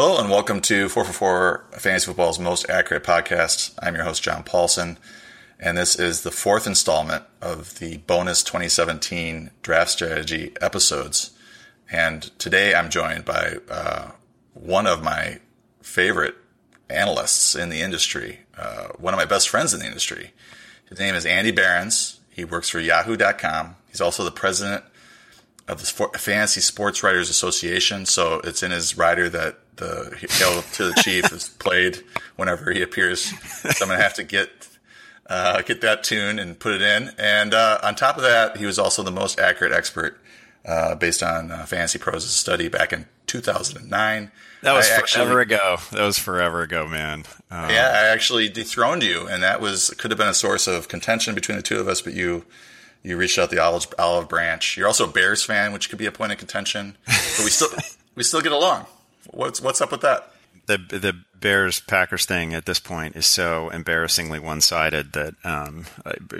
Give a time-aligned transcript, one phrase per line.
[0.00, 3.74] Hello and welcome to 4for4 Fantasy Football's most accurate podcast.
[3.82, 4.96] I'm your host, John Paulsen,
[5.58, 11.32] and this is the fourth installment of the bonus 2017 draft strategy episodes.
[11.90, 14.12] And today I'm joined by uh,
[14.54, 15.40] one of my
[15.82, 16.36] favorite
[16.88, 20.32] analysts in the industry, uh, one of my best friends in the industry.
[20.88, 22.20] His name is Andy Behrens.
[22.30, 23.74] He works for Yahoo.com.
[23.88, 24.84] He's also the president
[25.66, 28.06] of the Fantasy Sports Writers Association.
[28.06, 32.02] So it's in his rider that the Hail to the Chief is played
[32.36, 33.20] whenever he appears.
[33.22, 34.68] So I'm gonna have to get
[35.28, 37.10] uh, get that tune and put it in.
[37.18, 40.18] And uh, on top of that, he was also the most accurate expert
[40.64, 44.30] uh, based on uh, Fantasy Pros' study back in 2009.
[44.62, 45.76] That was I forever actually, ago.
[45.92, 47.24] That was forever ago, man.
[47.50, 50.88] Um, yeah, I actually dethroned you, and that was could have been a source of
[50.88, 52.02] contention between the two of us.
[52.02, 52.44] But you
[53.02, 54.76] you reached out the olive, olive branch.
[54.76, 56.96] You're also a Bears fan, which could be a point of contention.
[57.06, 57.68] But we still
[58.16, 58.86] we still get along.
[59.28, 60.32] What's what's up with that?
[60.66, 65.86] The the Bears Packers thing at this point is so embarrassingly one sided that um,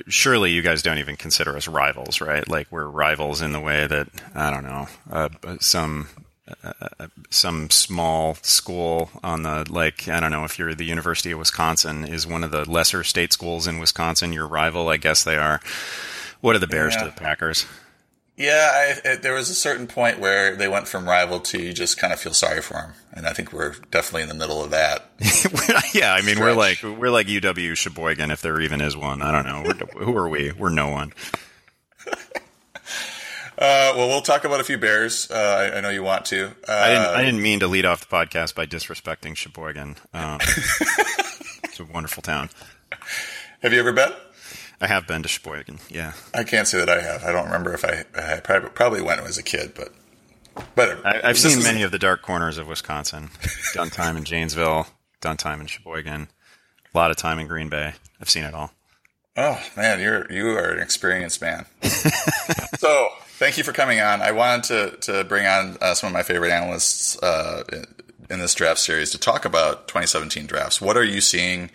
[0.09, 2.47] surely you guys don't even consider us rivals, right?
[2.49, 5.29] Like we're rivals in the way that I don't know uh,
[5.61, 6.09] some
[6.65, 11.39] uh, some small school on the like I don't know if you're the University of
[11.39, 15.37] Wisconsin is one of the lesser state schools in Wisconsin your rival I guess they
[15.37, 15.61] are
[16.41, 17.05] what are the Bears yeah.
[17.05, 17.67] to the Packers
[18.39, 21.73] yeah, I, it, there was a certain point where they went from rival to you
[21.73, 24.63] just kind of feel sorry for them, and I think we're definitely in the middle
[24.63, 25.11] of that.
[25.93, 26.39] yeah, I mean stretch.
[26.39, 29.23] we're like we're like UW Sheboygan if there even is one.
[29.23, 29.73] I don't know.
[30.05, 30.53] who are we?
[30.53, 31.13] We're no one.
[33.61, 35.29] Uh, well, we'll talk about a few Bears.
[35.33, 36.47] Uh, I, I, know you want to.
[36.47, 37.07] Uh, I didn't.
[37.07, 39.97] I didn't mean to lead off the podcast by disrespecting Sheboygan.
[40.15, 40.39] Um,
[41.65, 42.51] it's a wonderful town.
[43.63, 44.13] Have you ever been?
[44.81, 45.79] I have been to Sheboygan.
[45.89, 47.25] Yeah, I can't say that I have.
[47.25, 49.93] I don't remember if I, I probably, probably went as a kid, but
[50.75, 53.31] but I, have seen many of the dark corners of Wisconsin.
[53.75, 54.87] done time in Janesville,
[55.21, 56.29] done time in Sheboygan,
[56.95, 57.95] a lot of time in Green Bay.
[58.21, 58.73] I've seen it all.
[59.37, 61.67] Oh man, you're you are an experienced man.
[62.79, 64.21] so thank you for coming on.
[64.21, 67.65] I wanted to to bring on uh, some of my favorite analysts uh,
[68.31, 70.81] in this draft series to talk about 2017 drafts.
[70.81, 71.71] What are you seeing?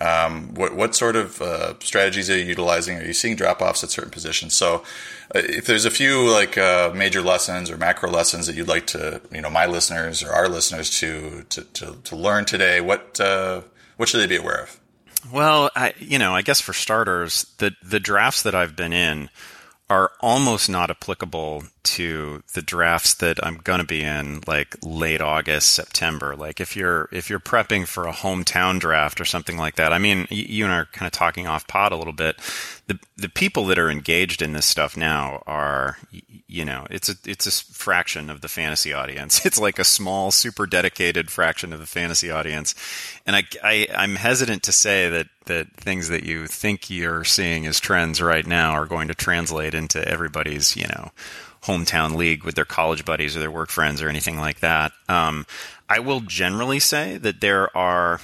[0.00, 2.98] Um, what, what sort of uh, strategies are you utilizing?
[2.98, 4.54] Are you seeing drop offs at certain positions?
[4.54, 4.82] So,
[5.34, 8.86] uh, if there's a few like uh, major lessons or macro lessons that you'd like
[8.88, 13.20] to, you know, my listeners or our listeners to to, to, to learn today, what
[13.20, 13.62] uh,
[13.96, 14.80] what should they be aware of?
[15.32, 19.30] Well, I, you know, I guess for starters, the the drafts that I've been in
[19.90, 25.20] are almost not applicable to the drafts that I'm going to be in like late
[25.20, 26.34] August, September.
[26.34, 29.92] Like if you're if you're prepping for a hometown draft or something like that.
[29.92, 32.36] I mean, you and I are kind of talking off pod a little bit.
[32.86, 35.98] The the people that are engaged in this stuff now are
[36.54, 39.44] you know, it's a it's a fraction of the fantasy audience.
[39.54, 42.74] It's like a small super dedicated fraction of the fantasy audience.
[43.26, 47.80] And I, I'm hesitant to say that that things that you think you're seeing as
[47.80, 51.10] trends right now are going to translate into everybody's, you know,
[51.64, 54.92] hometown league with their college buddies or their work friends or anything like that.
[55.08, 55.46] Um,
[55.88, 58.20] I will generally say that there are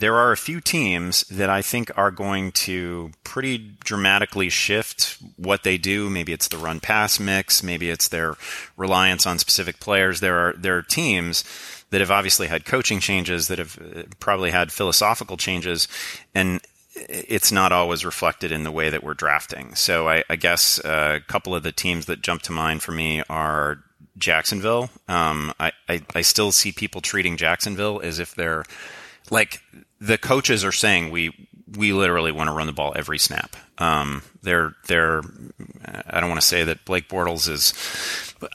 [0.00, 5.62] there are a few teams that I think are going to pretty dramatically shift what
[5.62, 6.10] they do.
[6.10, 8.36] Maybe it's the run pass mix, maybe it's their
[8.76, 10.20] reliance on specific players.
[10.20, 11.44] There are there are teams
[11.90, 15.88] that have obviously had coaching changes, that have uh, probably had philosophical changes,
[16.34, 16.60] and
[16.94, 19.74] it's not always reflected in the way that we're drafting.
[19.74, 22.92] So I, I guess uh, a couple of the teams that jump to mind for
[22.92, 23.82] me are
[24.18, 24.90] Jacksonville.
[25.08, 28.64] Um, I, I, I still see people treating Jacksonville as if they're
[29.30, 29.62] like
[30.00, 33.56] the coaches are saying we we literally want to run the ball every snap.
[33.78, 35.22] Um, they're they're
[36.06, 37.74] I don't want to say that Blake Bortles is.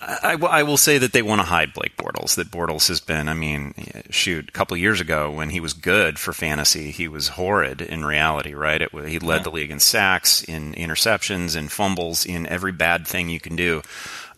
[0.02, 2.36] I, I will say that they want to hide Blake Bortles.
[2.36, 3.30] That Bortles has been.
[3.30, 3.74] I mean,
[4.10, 8.04] shoot, a couple years ago when he was good for fantasy, he was horrid in
[8.04, 8.54] reality.
[8.54, 8.82] Right?
[8.82, 9.44] It, he led yeah.
[9.44, 13.82] the league in sacks, in interceptions, in fumbles, in every bad thing you can do.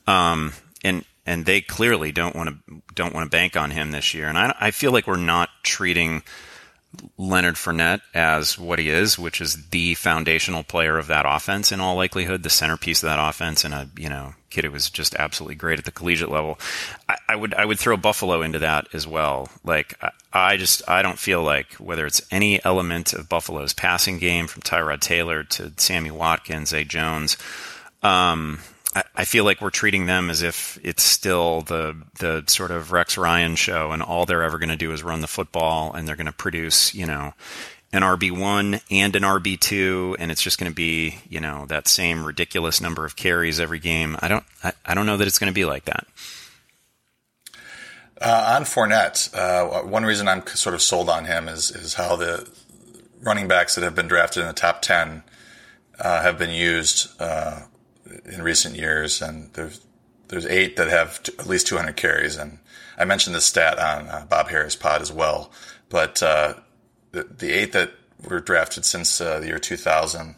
[0.06, 4.14] Um, and and they clearly don't want to don't want to bank on him this
[4.16, 4.28] year.
[4.28, 6.24] And I, I feel like we're not treating
[7.18, 11.82] Leonard Fournette as what he is, which is the foundational player of that offense in
[11.82, 15.16] all likelihood, the centerpiece of that offense, and a you know kid who was just
[15.16, 16.58] absolutely great at the collegiate level.
[17.10, 19.50] I, I would I would throw Buffalo into that as well.
[19.66, 24.18] Like I, I, just I don't feel like whether it's any element of Buffalo's passing
[24.18, 27.38] game from Tyrod Taylor to Sammy Watkins, Zay Jones.
[28.02, 28.60] Um,
[28.96, 33.18] I feel like we're treating them as if it's still the the sort of Rex
[33.18, 36.16] Ryan show, and all they're ever going to do is run the football, and they're
[36.16, 37.34] going to produce, you know,
[37.92, 41.66] an RB one and an RB two, and it's just going to be, you know,
[41.68, 44.18] that same ridiculous number of carries every game.
[44.20, 46.08] I don't, I, I don't know that it's going to be like that.
[48.20, 52.16] Uh, on Fournette, uh, one reason I'm sort of sold on him is is how
[52.16, 52.50] the
[53.22, 55.24] running backs that have been drafted in the top ten
[56.00, 57.62] uh, have been used uh,
[58.26, 59.82] in recent years, and there's
[60.28, 62.60] there's eight that have t- at least 200 carries, and
[62.98, 65.52] I mentioned this stat on uh, Bob Harris Pod as well.
[65.90, 66.56] But uh,
[67.12, 67.92] the, the eight that
[68.28, 70.36] were drafted since the year 2000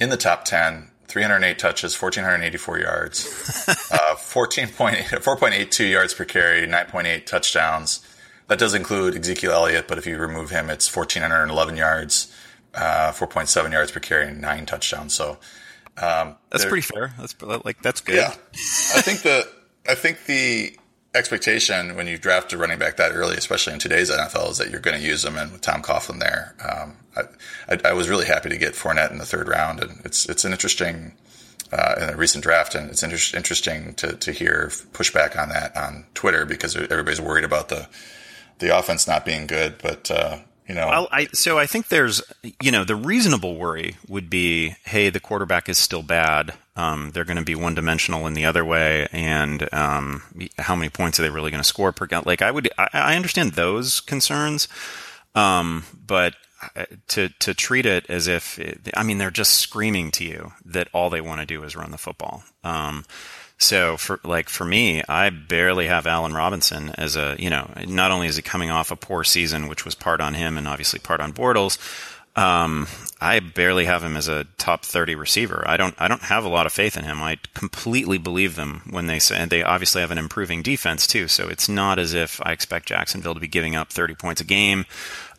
[0.00, 3.26] in the top 10 308 touches, 1,484 yards,
[3.92, 8.06] uh, 4.82 yards per carry, 9.8 touchdowns.
[8.48, 12.32] That does include Ezekiel Elliott, but if you remove him, it's 1,411 yards,
[12.74, 15.14] uh, 4.7 yards per carry, and nine touchdowns.
[15.14, 15.38] So
[15.98, 17.14] um, that's pretty fair.
[17.18, 17.34] That's
[17.64, 18.16] like that's good.
[18.16, 19.48] Yeah, I think the
[19.88, 20.76] I think the
[21.14, 24.70] expectation when you draft a running back that early, especially in today's NFL, is that
[24.70, 25.36] you're going to use them.
[25.36, 29.10] And with Tom Coughlin there, um, I, I, I, was really happy to get Fournette
[29.10, 31.14] in the third round, and it's it's an interesting
[31.72, 35.76] uh, in a recent draft, and it's inter- interesting to to hear pushback on that
[35.76, 37.88] on Twitter because everybody's worried about the
[38.58, 40.10] the offense not being good, but.
[40.10, 42.22] Uh, you know, well, I, so I think there's,
[42.60, 46.54] you know, the reasonable worry would be, hey, the quarterback is still bad.
[46.74, 50.22] Um, they're going to be one dimensional in the other way, and um,
[50.58, 52.08] how many points are they really going to score per?
[52.24, 54.68] Like, I would, I, I understand those concerns,
[55.34, 56.34] um, but
[56.74, 60.52] uh, to to treat it as if, it, I mean, they're just screaming to you
[60.64, 62.42] that all they want to do is run the football.
[63.58, 68.10] So for like for me, I barely have Allen Robinson as a you know not
[68.10, 70.98] only is he coming off a poor season, which was part on him and obviously
[70.98, 71.78] part on Bortles.
[72.36, 72.86] Um,
[73.18, 75.64] I barely have him as a top 30 receiver.
[75.66, 77.22] I don't, I don't have a lot of faith in him.
[77.22, 81.28] I completely believe them when they say, and they obviously have an improving defense too.
[81.28, 84.44] So it's not as if I expect Jacksonville to be giving up 30 points a
[84.44, 84.84] game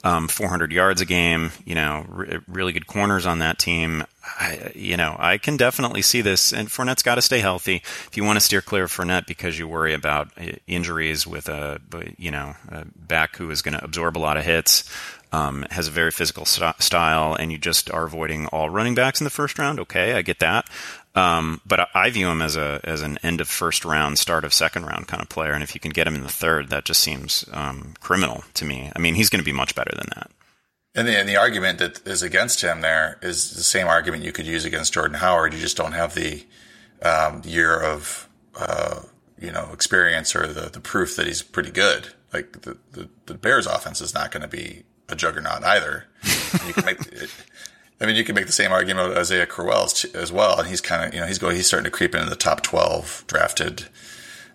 [0.04, 4.04] um, 400 yards a game, you know, re- really good corners on that team.
[4.24, 6.54] I, you know, I can definitely see this.
[6.54, 7.78] And Fournette's got to stay healthy.
[7.78, 11.50] If you want to steer clear of Fournette because you worry about uh, injuries with
[11.50, 11.82] a,
[12.18, 14.84] you know, a back who is going to absorb a lot of hits,
[15.32, 19.20] um, has a very physical st- style, and you just are avoiding all running backs
[19.20, 19.80] in the first round.
[19.80, 20.70] Okay, I get that.
[21.18, 24.54] Um, but I view him as a as an end of first round, start of
[24.54, 25.52] second round kind of player.
[25.52, 28.66] And if you can get him in the third, that just seems um, criminal to
[28.66, 28.92] me.
[28.96, 30.30] I mean, he's going to be much better than that.
[30.94, 34.31] And the, and the argument that is against him there is the same argument you
[34.31, 35.54] could use against Jordan Howard.
[35.54, 36.46] You just don't have the
[37.02, 39.02] um, year of uh,
[39.40, 42.10] you know experience or the, the proof that he's pretty good.
[42.31, 46.06] Like the, the, the Bears offense is not going to be a juggernaut either.
[46.68, 47.00] you can make
[48.00, 50.82] I mean, you can make the same argument about Isaiah Crowell as well, and he's
[50.82, 53.88] kind of, you know, he's going, he's starting to creep into the top twelve drafted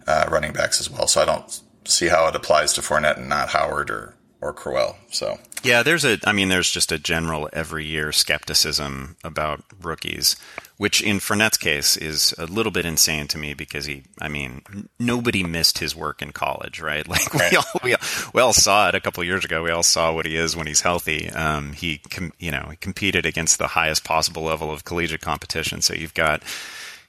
[0.07, 1.09] uh, running backs as well.
[1.09, 4.99] So I don't see how it applies to Fournette and not Howard or or Crowell.
[5.11, 10.37] So yeah, there's a, I mean, there's just a general every year skepticism about rookies
[10.83, 14.63] which in Fournette's case is a little bit insane to me because he, I mean,
[14.99, 17.07] nobody missed his work in college, right?
[17.13, 18.01] Like we all, we all,
[18.35, 19.63] we all saw it a couple years ago.
[19.63, 21.31] We all saw what he is when he's healthy.
[21.31, 25.83] Um, he, com- you know, he competed against the highest possible level of collegiate competition.
[25.83, 26.43] So you've got,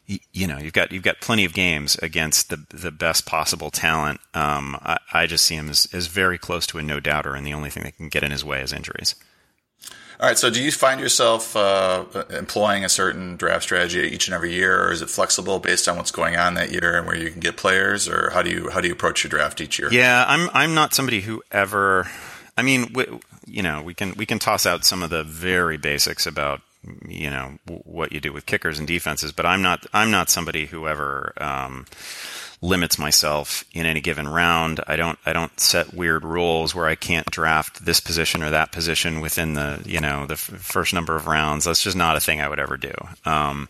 [0.05, 4.19] you know, you've got you've got plenty of games against the the best possible talent.
[4.33, 7.45] Um, I, I just see him as, as very close to a no doubter, and
[7.45, 9.15] the only thing that can get in his way is injuries.
[10.19, 10.37] All right.
[10.37, 14.83] So, do you find yourself uh, employing a certain draft strategy each and every year,
[14.83, 17.39] or is it flexible based on what's going on that year and where you can
[17.39, 19.91] get players, or how do you how do you approach your draft each year?
[19.91, 22.07] Yeah, I'm I'm not somebody who ever.
[22.57, 23.05] I mean, we,
[23.47, 26.61] you know, we can we can toss out some of the very basics about
[27.07, 30.65] you know what you do with kickers and defenses, but I'm not I'm not somebody
[30.65, 31.33] who ever.
[31.37, 31.85] Um,
[32.63, 34.79] limits myself in any given round.
[34.87, 38.71] I don't I don't set weird rules where I can't draft this position or that
[38.71, 41.65] position within the you know the f- first number of rounds.
[41.65, 42.93] That's just not a thing I would ever do.
[43.25, 43.67] Um,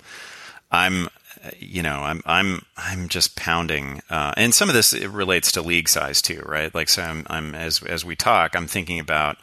[0.71, 1.09] I'm
[1.57, 5.61] you know I'm I'm I'm just pounding, uh, and some of this it relates to
[5.61, 6.73] league size too, right?
[6.73, 9.37] Like so I'm, I'm as as we talk, I'm thinking about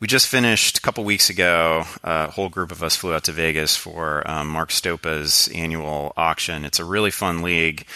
[0.00, 1.84] we just finished a couple weeks ago.
[2.02, 6.64] A whole group of us flew out to Vegas for um, Mark Stopa's annual auction.
[6.64, 7.86] It's a really fun league,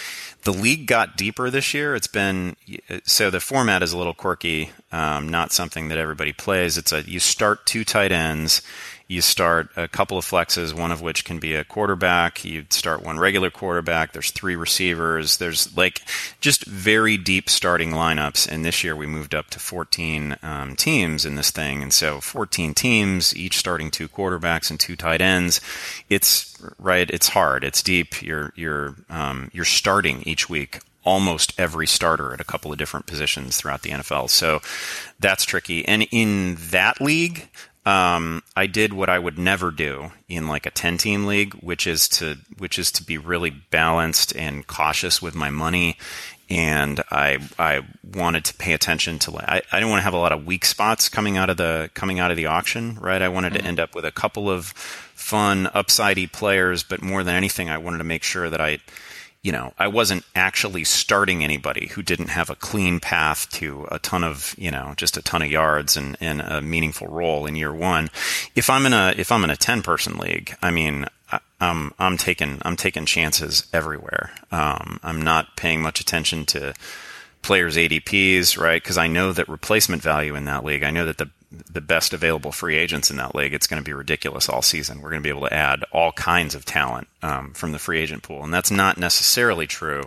[0.45, 1.95] the league got deeper this year.
[1.95, 2.57] It's been
[3.05, 6.77] so the format is a little quirky, um, not something that everybody plays.
[6.77, 8.61] It's a you start two tight ends
[9.15, 12.45] you start a couple of flexes, one of which can be a quarterback.
[12.45, 14.13] You start one regular quarterback.
[14.13, 15.37] There's three receivers.
[15.37, 16.03] There's like
[16.41, 18.49] just very deep starting lineups.
[18.49, 21.83] And this year we moved up to 14 um, teams in this thing.
[21.83, 25.61] And so 14 teams, each starting two quarterbacks and two tight ends.
[26.11, 27.09] It's right.
[27.09, 27.63] It's hard.
[27.65, 28.21] It's deep.
[28.21, 33.07] You're you're um, you're starting each week almost every starter at a couple of different
[33.07, 34.31] positions throughout the NFL.
[34.31, 34.61] So
[35.21, 35.87] that's tricky.
[35.87, 37.51] And in that league,
[37.87, 41.87] um, I did what I would never do in like a 10 team league, which
[41.87, 45.97] is to, which is to be really balanced and cautious with my money
[46.51, 50.19] and I I wanted to pay attention to I, I didn't want to have a
[50.19, 53.23] lot of weak spots coming out of the coming out of the auction, right?
[53.23, 53.63] I wanted mm-hmm.
[53.63, 57.79] to end up with a couple of fun upsidey players, but more than anything, I
[57.79, 58.79] wanted to make sure that I
[59.45, 63.99] you know, I wasn't actually starting anybody who didn't have a clean path to a
[63.99, 67.55] ton of, you know, just a ton of yards and, and a meaningful role in
[67.55, 68.09] year one.
[68.57, 71.05] If I'm in a if I'm in a ten person league, I mean,
[71.61, 74.33] I'm I'm taking I'm taking chances everywhere.
[74.51, 76.73] Um, I'm not paying much attention to
[77.43, 78.83] players' ADPs, right?
[78.83, 80.83] Because I know that replacement value in that league.
[80.83, 81.29] I know that the
[81.71, 85.01] the best available free agents in that league, it's going to be ridiculous all season.
[85.01, 88.01] We're going to be able to add all kinds of talent um, from the free
[88.01, 90.03] agent pool, and that's not necessarily true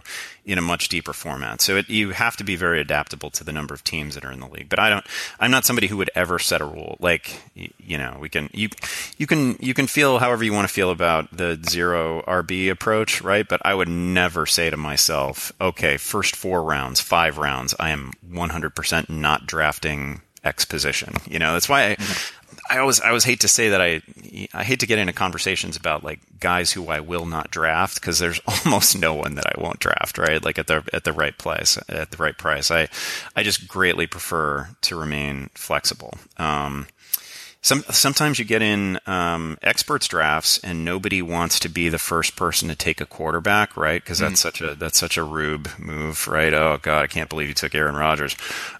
[0.46, 1.60] in a much deeper format.
[1.60, 4.32] So it, you have to be very adaptable to the number of teams that are
[4.32, 4.70] in the league.
[4.70, 5.06] But I don't.
[5.39, 6.96] I'm not somebody who would ever set a rule.
[7.00, 8.70] Like you know, we can you
[9.18, 13.22] you can you can feel however you want to feel about the zero RB approach,
[13.22, 13.48] right?
[13.48, 18.13] But I would never say to myself, okay, first four rounds, five rounds, I am
[18.30, 21.13] 100% not drafting exposition.
[21.27, 21.98] You know, that's why I,
[22.70, 24.01] I always I always hate to say that I
[24.54, 28.20] I hate to get into conversations about like guys who I will not draft because
[28.20, 30.44] there's almost no one that I won't draft, right?
[30.44, 32.72] Like at the at the right place, at the right price.
[32.72, 32.88] I
[33.36, 36.13] I just greatly prefer to remain flexible.
[36.38, 36.88] Um,
[37.62, 42.36] some, sometimes you get in um, experts drafts and nobody wants to be the first
[42.36, 44.02] person to take a quarterback, right?
[44.02, 44.48] Because that's mm-hmm.
[44.48, 46.54] such a that's such a rube move, right?
[46.54, 48.36] Oh God, I can't believe you took Aaron Rodgers.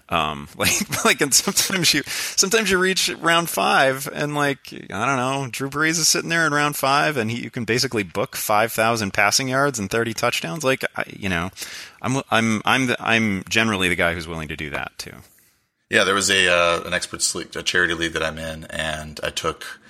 [0.08, 5.16] Um, like like, and sometimes you sometimes you reach round five and like I don't
[5.16, 8.36] know, Drew Brees is sitting there in round five and he, you can basically book
[8.36, 10.64] five thousand passing yards and thirty touchdowns.
[10.64, 11.50] Like I, you know,
[12.00, 15.14] I'm I'm I'm the, I'm generally the guy who's willing to do that too.
[15.90, 19.18] Yeah, there was a uh, an experts league, a charity league that I'm in, and
[19.22, 19.80] I took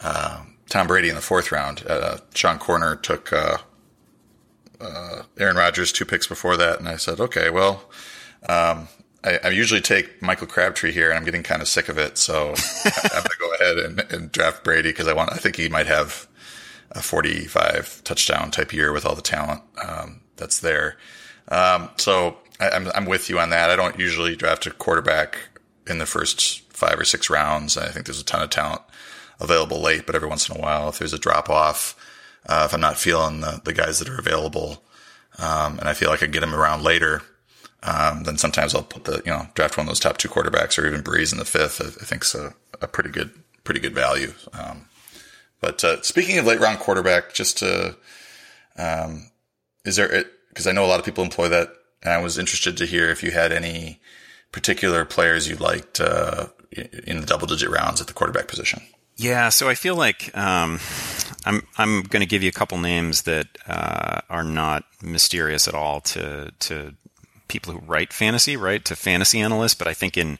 [0.00, 1.84] uh, Tom Brady in the fourth round.
[1.86, 3.58] Uh, Sean Koerner took uh,
[4.80, 7.84] uh, Aaron Rodgers two picks before that, and I said, okay, well,
[8.48, 8.88] um,
[9.24, 12.18] I, I, usually take Michael Crabtree here, and I'm getting kind of sick of it,
[12.18, 15.32] so I'm going to go ahead and, and draft Brady because I want.
[15.32, 16.28] I think he might have
[16.90, 20.96] a 45 touchdown type year with all the talent um, that's there.
[21.48, 23.70] Um, so I, am I'm, I'm with you on that.
[23.70, 25.38] I don't usually draft a quarterback
[25.86, 27.76] in the first five or six rounds.
[27.76, 28.82] I think there's a ton of talent
[29.40, 31.96] available late, but every once in a while, if there's a drop off,
[32.46, 34.82] uh, if I'm not feeling the, the guys that are available,
[35.38, 37.22] um, and I feel like I can get them around later,
[37.82, 40.78] um, then sometimes I'll put the, you know, draft one of those top two quarterbacks
[40.78, 41.80] or even Brees in the fifth.
[41.82, 43.30] I, I think it's a, a, pretty good,
[43.62, 44.32] pretty good value.
[44.52, 44.86] Um,
[45.60, 47.96] but, uh, speaking of late round quarterback, just to,
[48.78, 49.30] um,
[49.84, 52.76] is there, because I know a lot of people employ that and I was interested
[52.76, 54.00] to hear if you had any
[54.52, 58.82] particular players you liked uh, in the double digit rounds at the quarterback position.
[59.16, 60.80] Yeah, so I feel like um,
[61.44, 65.74] I'm I'm going to give you a couple names that uh, are not mysterious at
[65.74, 66.94] all to to
[67.48, 69.74] people who write fantasy, right, to fantasy analysts.
[69.74, 70.38] But I think in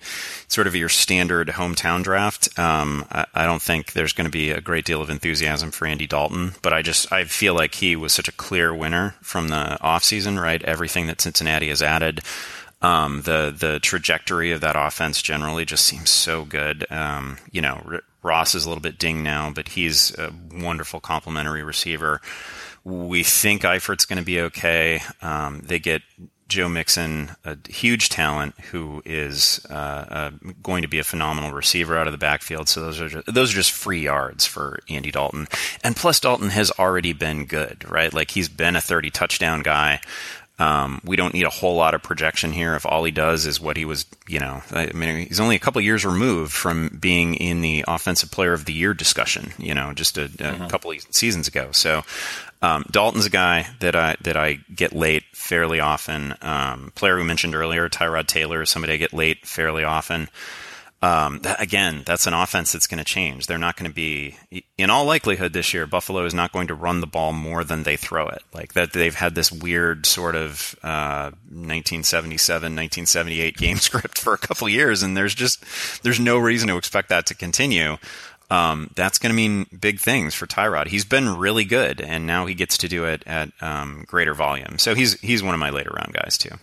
[0.49, 4.51] sort of your standard hometown draft, um, I, I, don't think there's going to be
[4.51, 6.53] a great deal of enthusiasm for Andy Dalton.
[6.63, 10.41] But I just I feel like he was such a clear winner from the offseason,
[10.41, 10.63] right?
[10.63, 12.21] Everything that Cincinnati has added.
[12.83, 16.87] Um, the the trajectory of that offense generally just seems so good.
[16.91, 21.63] Um, you know, Ross is a little bit ding now, but he's a wonderful complementary
[21.63, 22.21] receiver.
[22.85, 25.01] We think Eifert's going to be okay.
[25.23, 26.03] Um, they get
[26.55, 30.31] Joe Mixon, a huge talent who is uh, uh,
[30.63, 32.69] going to be a phenomenal receiver out of the backfield.
[32.69, 35.49] So those are just, those are just free yards for Andy Dalton.
[35.83, 38.13] And plus, Dalton has already been good, right?
[38.13, 40.01] Like he's been a 30 touchdown guy.
[40.57, 42.77] Um, we don't need a whole lot of projection here.
[42.77, 45.59] If all he does is what he was, you know, I mean, he's only a
[45.61, 49.93] couple years removed from being in the offensive player of the year discussion, you know,
[49.93, 50.67] just a, a mm-hmm.
[50.69, 51.73] couple of seasons ago.
[51.73, 52.05] So,
[52.65, 56.35] um, Dalton's a guy that I that I get late fairly often.
[56.41, 60.31] Um, player we mentioned earlier, Tyrod Taylor, is somebody I get late fairly often.
[61.03, 63.47] Um, that, again, that's an offense that's going to change.
[63.47, 64.39] They're not going to be,
[64.79, 65.87] in all likelihood, this year.
[65.87, 68.43] Buffalo is not going to run the ball more than they throw it.
[68.55, 74.39] Like that, they've had this weird sort of uh, 1977, 1978 game script for a
[74.39, 75.63] couple years, and there's just
[76.03, 77.99] there's no reason to expect that to continue
[78.55, 80.87] um, that's going to mean big things for Tyrod.
[80.87, 84.79] He's been really good, and now he gets to do it at um, greater volume.
[84.79, 86.55] So he's he's one of my later round guys too.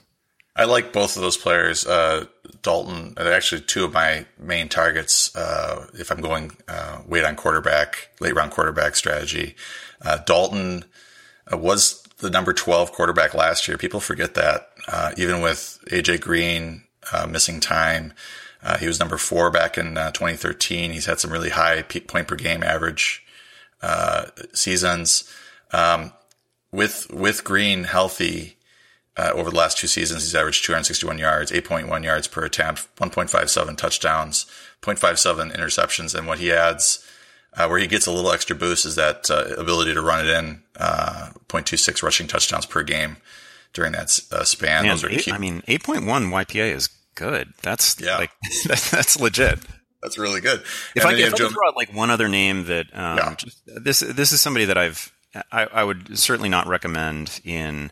[0.56, 1.86] I like both of those players.
[1.86, 2.26] Uh,
[2.62, 5.36] Dalton, actually two of my main targets.
[5.36, 9.56] Uh, if I'm going uh, wait on quarterback, late round quarterback strategy,
[10.02, 10.86] uh, Dalton
[11.52, 13.78] uh, was the number 12 quarterback last year.
[13.78, 16.84] People forget that, uh, even with AJ Green
[17.28, 18.14] missing time.
[18.64, 20.92] Uh, he was number four back in uh, 2013.
[20.92, 23.26] He's had some really high point per game average
[23.82, 25.32] uh, seasons.
[25.72, 26.14] Um,
[26.72, 28.58] with with Green healthy,
[29.18, 33.78] uh, over the last two seasons, he's averaged 261 yards, 8.1 yards per attempt, 1.57
[33.78, 34.46] touchdowns,
[34.82, 36.16] 0.57 interceptions.
[36.18, 37.06] And what he adds,
[37.54, 40.30] uh, where he gets a little extra boost is that uh, ability to run it
[40.30, 43.18] in, uh, 0.26 rushing touchdowns per game
[43.74, 44.84] during that uh, span.
[44.86, 47.54] Man, eight, I mean, 8.1 YPA is good.
[47.62, 48.18] That's yeah.
[48.18, 48.32] like,
[48.66, 49.60] that's legit.
[50.02, 50.62] That's really good.
[50.96, 53.36] If and I, if I could throw out like one other name that um, yeah.
[53.36, 55.12] just, this this is somebody that I've
[55.52, 57.92] I, I, would certainly not recommend in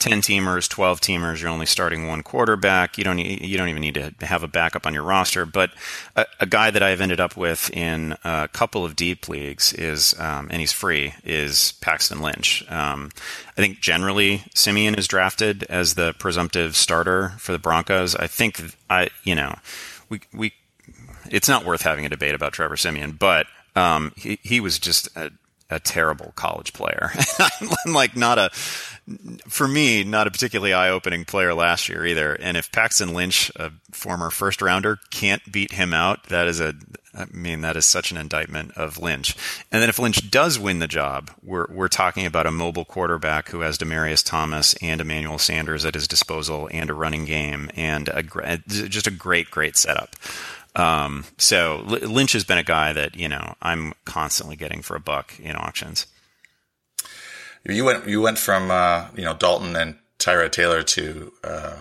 [0.00, 2.96] 10 teamers, 12 teamers, you're only starting one quarterback.
[2.96, 5.44] You don't you don't even need to have a backup on your roster.
[5.44, 5.70] But
[6.16, 10.18] a, a guy that I've ended up with in a couple of deep leagues is,
[10.18, 12.64] um, and he's free, is Paxton Lynch.
[12.70, 13.10] Um,
[13.56, 18.16] I think generally Siemian is drafted as the presumptive starter for the Broncos.
[18.16, 19.54] I think I, you know,
[20.08, 20.54] we we,
[21.30, 25.14] it's not worth having a debate about Trevor Siemian, but um, he he was just
[25.14, 25.30] a,
[25.68, 27.10] a terrible college player.
[27.86, 28.50] I'm like not a
[29.50, 32.34] for me, not a particularly eye-opening player last year either.
[32.34, 36.74] And if Paxton Lynch, a former first rounder, can't beat him out, that is a,
[37.12, 39.36] I mean, that is such an indictment of Lynch.
[39.72, 43.48] And then if Lynch does win the job, we're we're talking about a mobile quarterback
[43.48, 48.08] who has Demaryius Thomas and Emmanuel Sanders at his disposal, and a running game, and
[48.08, 48.22] a
[48.68, 50.14] just a great, great setup.
[50.76, 55.00] Um, so Lynch has been a guy that you know I'm constantly getting for a
[55.00, 56.06] buck in auctions.
[57.64, 61.76] You went you went from uh, you know Dalton and Tyrod Taylor to uh,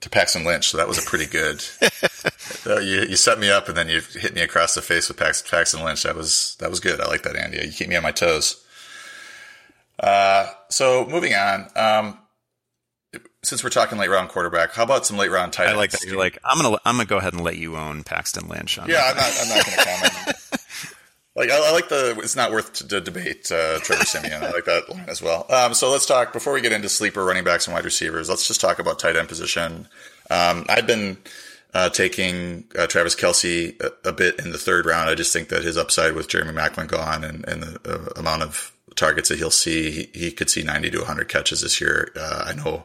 [0.00, 1.62] to Paxton Lynch, so that was a pretty good.
[2.66, 5.16] uh, you you set me up and then you hit me across the face with
[5.18, 6.02] Pax, Paxton Lynch.
[6.02, 7.00] That was that was good.
[7.00, 7.58] I like that, Andy.
[7.64, 8.64] You keep me on my toes.
[9.98, 11.68] Uh, so moving on.
[11.76, 12.18] Um,
[13.42, 15.74] since we're talking late round quarterback, how about some late round tight ends?
[15.74, 16.04] I like that.
[16.04, 18.78] You're like, I'm gonna I'm gonna go ahead and let you own Paxton Lynch.
[18.86, 19.84] yeah, I'm not I'm not gonna
[20.24, 20.29] comment.
[21.40, 24.42] Like I, I, like the it's not worth to, debate uh, Trevor Siemian.
[24.42, 25.46] I like that line as well.
[25.48, 28.28] Um, so let's talk before we get into sleeper running backs and wide receivers.
[28.28, 29.88] Let's just talk about tight end position.
[30.28, 31.16] Um, I've been
[31.72, 35.08] uh, taking uh, Travis Kelce a, a, bit in the third round.
[35.08, 38.42] I just think that his upside with Jeremy Maclin gone and, and the uh, amount
[38.42, 42.12] of targets that he'll see, he, he, could see 90 to 100 catches this year.
[42.14, 42.84] Uh, I know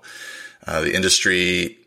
[0.66, 1.78] uh, the industry,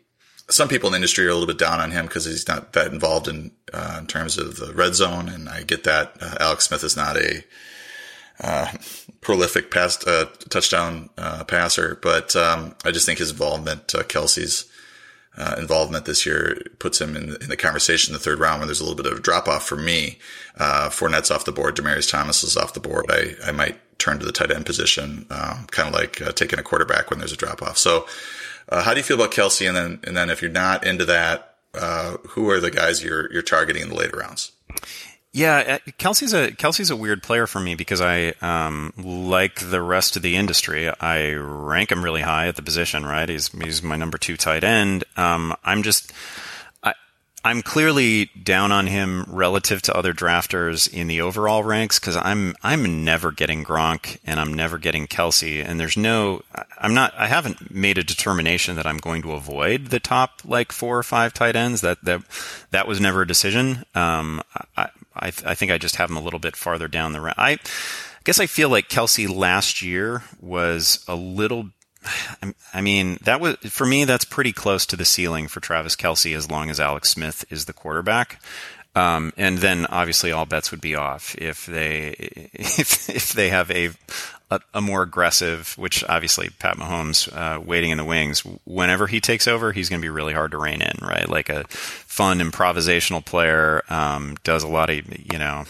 [0.49, 2.73] some people in the industry are a little bit down on him because he's not
[2.73, 6.15] that involved in uh, in terms of the red zone, and I get that.
[6.19, 7.43] Uh, Alex Smith is not a
[8.41, 8.71] uh,
[9.21, 14.65] prolific pass uh, touchdown uh, passer, but um, I just think his involvement, Kelce's
[15.57, 18.81] involvement this year, puts him in, in, the conversation in the third round when there's
[18.81, 20.17] a little bit of a drop off for me.
[20.57, 23.05] Uh, Fournette's off the board, Demaryius Thomas is off the board.
[23.09, 26.63] I I might turn to the tight end position, um, kind of like taking a
[26.63, 27.77] quarterback when there's a drop off.
[27.77, 28.07] So.
[28.69, 29.67] Uh, how do you feel about Kelce?
[29.67, 33.31] And then, and then if you're not into that, uh, who are the guys you're
[33.31, 34.51] you're targeting in the later rounds?
[35.31, 40.15] Yeah, Kelce's a Kelce's a weird player for me because I um, like the rest
[40.15, 40.89] of the industry.
[40.89, 43.05] I rank him really high at the position.
[43.05, 45.03] Right, he's he's my number two tight end.
[45.17, 46.11] Um, I'm just
[47.43, 52.55] I'm clearly down on him relative to other drafters in the overall ranks because I'm
[52.63, 56.41] I'm never getting Gronk and I'm never getting Kelce and there's no
[56.77, 60.71] I'm not I haven't made a determination that I'm going to avoid the top like
[60.71, 62.21] four or five tight ends that that
[62.71, 63.83] that was never a decision.
[63.95, 64.41] Um,
[64.75, 67.35] I, I I think I just have him a little bit farther down the round.
[67.37, 67.59] I
[68.25, 71.69] guess I feel like Kelce last year was a little
[72.73, 74.05] I mean, that was for me.
[74.05, 77.65] That's pretty close to the ceiling for Travis Kelce as long as Alex Smith is
[77.65, 78.41] the quarterback.
[78.95, 82.09] Um, and then obviously all bets would be off if they
[82.53, 83.91] if if they have a
[84.73, 88.41] a, more aggressive, which obviously Pat Mahomes uh, waiting in the wings.
[88.65, 91.29] Whenever he takes over, he's going to be really hard to rein in, right?
[91.29, 95.65] Like a fun improvisational player, um, does a lot of you know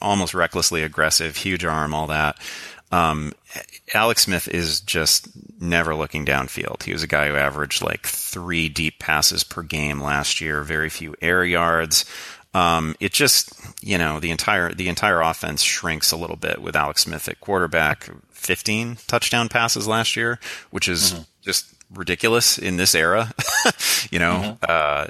[0.00, 2.38] almost recklessly aggressive, huge arm, all that.
[2.90, 3.32] Um,
[3.92, 5.28] Alex Smith is just
[5.60, 6.82] never looking downfield.
[6.82, 10.88] He was a guy who averaged like three deep passes per game last year, very
[10.88, 12.04] few air yards.
[12.54, 16.76] Um, it just, you know, the entire the entire offense shrinks a little bit with
[16.76, 18.08] Alex Smith at quarterback.
[18.30, 20.38] Fifteen touchdown passes last year,
[20.70, 21.22] which is mm-hmm.
[21.42, 23.32] just ridiculous in this era.
[24.10, 24.64] you know, mm-hmm.
[24.66, 25.06] uh,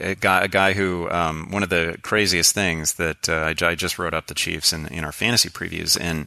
[0.00, 3.74] a guy, a guy who um, one of the craziest things that uh, I, I,
[3.74, 6.26] just wrote up the Chiefs in, in our fantasy previews, and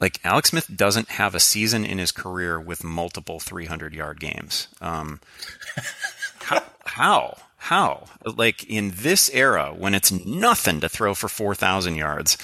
[0.00, 4.68] like Alex Smith doesn't have a season in his career with multiple 300 yard games.
[4.80, 5.20] Um,
[6.40, 7.36] how, how?
[7.56, 8.04] How?
[8.24, 12.38] Like in this era when it's nothing to throw for 4,000 yards,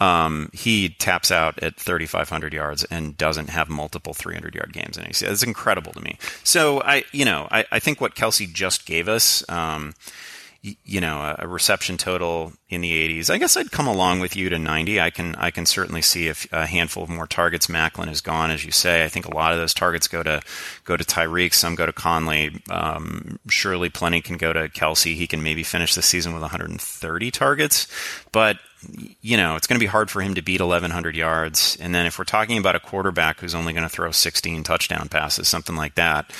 [0.00, 4.96] um, he taps out at 3,500 yards and doesn't have multiple 300 yard games.
[4.96, 6.18] And it's incredible to me.
[6.42, 9.94] So I, you know, I, I think what Kelce just gave us, um,
[10.62, 13.30] you know a reception total in the 80s.
[13.30, 15.00] I guess I'd come along with you to 90.
[15.00, 18.50] I can I can certainly see if a handful of more targets Maclin is gone,
[18.50, 19.02] as you say.
[19.04, 20.42] I think a lot of those targets go to
[20.84, 21.54] go to Tyreek.
[21.54, 22.62] Some go to Conley.
[22.68, 25.14] Um, surely plenty can go to Kelce.
[25.14, 27.86] He can maybe finish the season with 130 targets,
[28.30, 28.58] but
[29.20, 31.76] you know, it's going to be hard for him to beat 1,100 yards.
[31.80, 35.08] And then if we're talking about a quarterback who's only going to throw 16 touchdown
[35.10, 36.32] passes, something like that,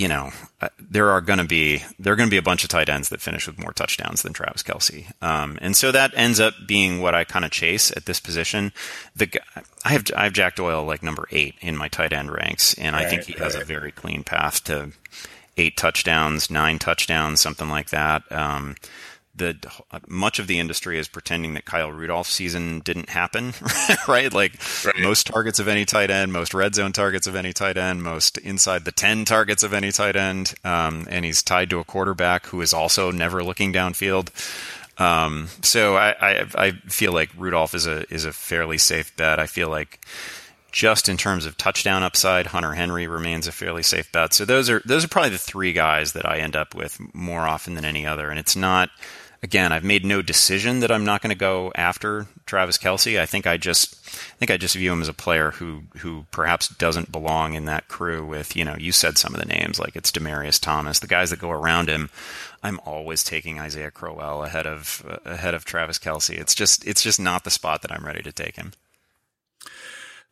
[0.00, 0.30] you know,
[0.62, 2.88] uh, there are going to be there are going to be a bunch of tight
[2.88, 6.54] ends that finish with more touchdowns than Travis Kelce, um, and so that ends up
[6.66, 8.72] being what I kind of chase at this position.
[9.14, 9.28] The
[9.84, 12.96] I have I have Jack Doyle like number eight in my tight end ranks, and
[12.96, 14.92] I think he has a very clean path to
[15.58, 18.22] eight touchdowns, nine touchdowns, something like that.
[18.32, 18.76] Um,
[19.40, 19.56] the
[20.06, 23.54] much of the industry is pretending that Kyle Rudolph's season didn't happen,
[24.08, 24.32] right?
[24.32, 24.52] Like
[24.84, 24.98] right.
[24.98, 28.38] most targets of any tight end, most red zone targets of any tight end, most
[28.38, 32.46] inside the ten targets of any tight end, um, and he's tied to a quarterback
[32.46, 34.28] who is also never looking downfield.
[35.00, 39.38] Um, so I, I, I feel like Rudolph is a is a fairly safe bet.
[39.40, 40.04] I feel like
[40.72, 44.32] just in terms of touchdown upside, Hunter Henry remains a fairly safe bet.
[44.34, 47.40] So those are those are probably the three guys that I end up with more
[47.40, 48.30] often than any other.
[48.30, 48.90] And it's not
[49.42, 53.18] again, I've made no decision that I'm not going to go after Travis Kelce.
[53.18, 56.26] I think I just I think I just view him as a player who who
[56.30, 59.78] perhaps doesn't belong in that crew with, you know, you said some of the names
[59.78, 62.10] like it's Demaryius Thomas, the guys that go around him.
[62.62, 66.38] I'm always taking Isaiah Crowell ahead of uh, ahead of Travis Kelce.
[66.38, 68.72] It's just it's just not the spot that I'm ready to take him.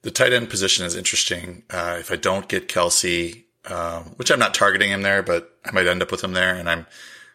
[0.02, 1.64] The tight end position is interesting.
[1.70, 5.72] Uh, if I don't get Kelce, um, which I'm not targeting him there, but I
[5.72, 6.86] might end up with him there, and I'm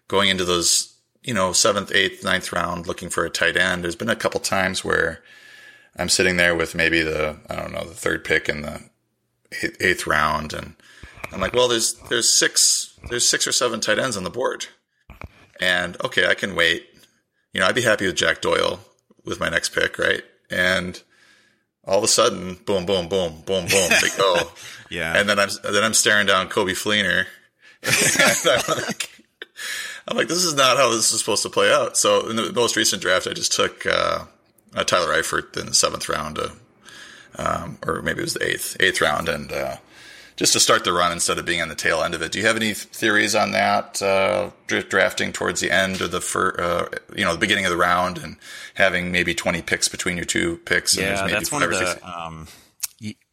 [0.07, 0.92] going into those
[1.23, 3.83] you know, seventh, eighth, ninth round looking for a tight end.
[3.83, 5.23] There's been a couple times where
[5.97, 8.81] I'm sitting there with maybe the, I don't know, the third pick in the
[9.61, 10.53] eighth, eighth round.
[10.53, 10.75] And
[11.31, 14.67] I'm like, well, there's, there's six, there's six or seven tight ends on the board.
[15.59, 16.87] And okay, I can wait.
[17.53, 18.79] You know, I'd be happy with Jack Doyle
[19.23, 20.23] with my next pick, right?
[20.49, 21.01] And
[21.85, 24.35] all of a sudden, boom, boom, boom, boom, boom, they go.
[24.89, 25.17] yeah.
[25.17, 27.25] And then I'm, then I'm staring down Coby Fleener.
[27.83, 29.12] and I'm like,
[30.07, 31.95] I'm like, this is not how this is supposed to play out.
[31.97, 34.25] So in the most recent draft, I just took uh,
[34.75, 36.49] uh, Tyler Eifert in the seventh round, uh,
[37.37, 39.77] um, or maybe it was the eighth eighth round, and uh,
[40.35, 42.31] just to start the run instead of being on the tail end of it.
[42.31, 46.55] Do you have any theories on that uh, drafting towards the end of the fir-
[46.59, 48.35] uh, you know the beginning of the round and
[48.73, 50.97] having maybe 20 picks between your two picks?
[50.97, 51.99] Yeah, that's one of the.
[52.03, 52.47] Um,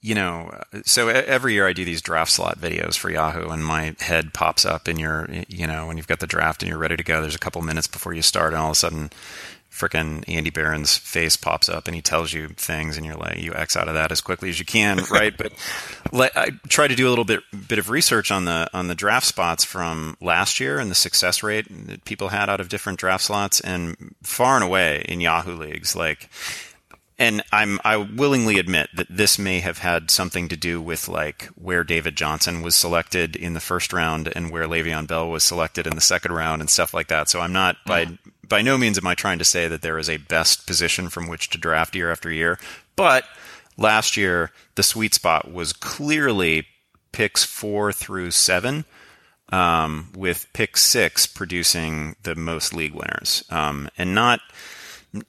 [0.03, 3.95] you know, so every year I do these draft slot videos for Yahoo, and my
[4.01, 6.97] head pops up in your, you know, when you've got the draft and you're ready
[6.97, 7.21] to go.
[7.21, 9.11] There's a couple minutes before you start, and all of a sudden,
[9.71, 13.53] fricking Andy Behrens' face pops up, and he tells you things, and you're like, you
[13.55, 15.37] X out of that as quickly as you can, right?
[15.37, 15.53] but
[16.13, 18.95] let, I try to do a little bit bit of research on the on the
[18.95, 22.99] draft spots from last year and the success rate that people had out of different
[22.99, 26.31] draft slots, and far and away in Yahoo leagues, like
[27.21, 31.45] and I'm I willingly admit that this may have had something to do with like
[31.55, 35.87] where David Johnson was selected in the first round and where Le'Veon Bell was selected
[35.87, 37.29] in the second round and stuff like that.
[37.29, 40.09] So I'm not by by no means am I trying to say that there is
[40.09, 42.59] a best position from which to draft year after year,
[42.97, 43.25] but
[43.77, 46.67] last year the sweet spot was clearly
[47.13, 48.87] picks four through seven.
[49.53, 54.39] Um, with pick six producing the most league winners, um, and not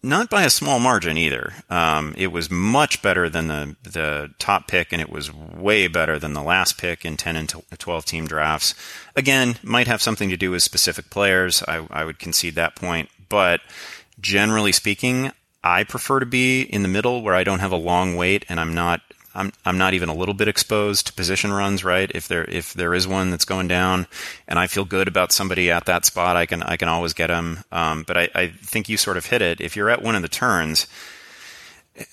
[0.03, 1.53] not by a small margin either.
[1.69, 6.19] Um, it was much better than the the top pick, and it was way better
[6.19, 8.75] than the last pick in ten and twelve team drafts.
[9.15, 11.63] Again, might have something to do with specific players.
[11.67, 13.61] I, I would concede that point, but
[14.19, 15.31] generally speaking,
[15.63, 18.59] I prefer to be in the middle where I don't have a long wait and
[18.59, 19.01] I'm not
[19.33, 22.11] I'm I'm not even a little bit exposed to position runs, right?
[22.13, 24.07] If there if there is one that's going down,
[24.47, 27.27] and I feel good about somebody at that spot, I can I can always get
[27.27, 27.63] them.
[27.71, 29.61] Um, but I, I think you sort of hit it.
[29.61, 30.87] If you're at one of the turns,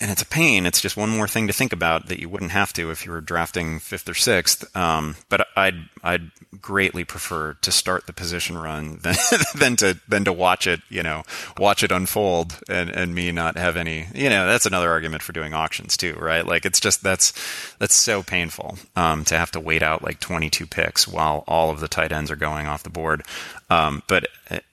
[0.00, 0.66] and it's a pain.
[0.66, 3.12] It's just one more thing to think about that you wouldn't have to if you
[3.12, 4.76] were drafting fifth or sixth.
[4.76, 9.14] Um, but I'd I'd greatly prefer to start the position run than
[9.54, 10.80] than to than to watch it.
[10.88, 11.22] You know,
[11.58, 14.06] watch it unfold and and me not have any.
[14.14, 16.46] You know, that's another argument for doing auctions too, right?
[16.46, 17.32] Like it's just that's
[17.78, 21.80] that's so painful um, to have to wait out like 22 picks while all of
[21.80, 23.22] the tight ends are going off the board.
[23.70, 24.26] Um, but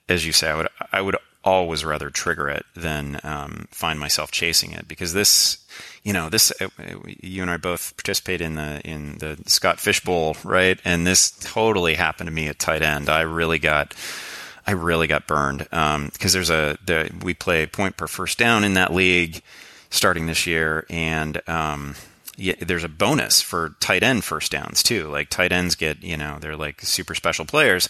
[0.08, 4.30] as you say, I would I would always rather trigger it than um, find myself
[4.30, 4.86] chasing it.
[4.88, 5.64] Because this
[6.02, 6.68] you know this uh,
[7.22, 10.78] you and I both participate in the in the Scott Fishbowl, right?
[10.84, 13.08] And this totally happened to me at tight end.
[13.08, 13.94] I really got
[14.66, 15.60] I really got burned.
[15.60, 19.40] Because um, there's a the, we play point per first down in that league
[19.90, 20.84] starting this year.
[20.90, 21.94] And um,
[22.36, 26.38] there's a bonus for tight end first downs too like tight ends get you know
[26.40, 27.88] they're like super special players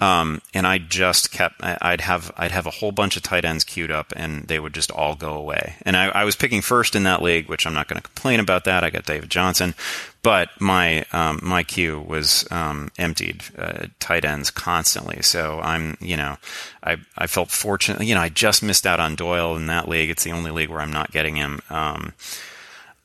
[0.00, 3.64] Um, and I just kept, I'd have, I'd have a whole bunch of tight ends
[3.64, 5.74] queued up and they would just all go away.
[5.82, 8.38] And I, I was picking first in that league, which I'm not going to complain
[8.38, 8.84] about that.
[8.84, 9.74] I got David Johnson,
[10.22, 15.20] but my, um, my queue was, um, emptied, uh, tight ends constantly.
[15.22, 16.36] So I'm, you know,
[16.84, 20.10] I, I felt fortunate, you know, I just missed out on Doyle in that league.
[20.10, 21.60] It's the only league where I'm not getting him.
[21.70, 22.12] Um,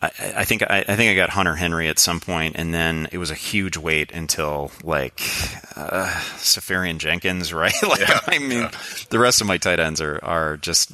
[0.04, 3.08] I, I think I, I, think I got Hunter Henry at some point, and then
[3.12, 5.22] it was a huge wait until like
[5.76, 7.74] uh, Seferian Jenkins, right?
[7.82, 8.72] like, yeah, I mean, yeah.
[9.10, 10.92] the rest of my tight ends are are just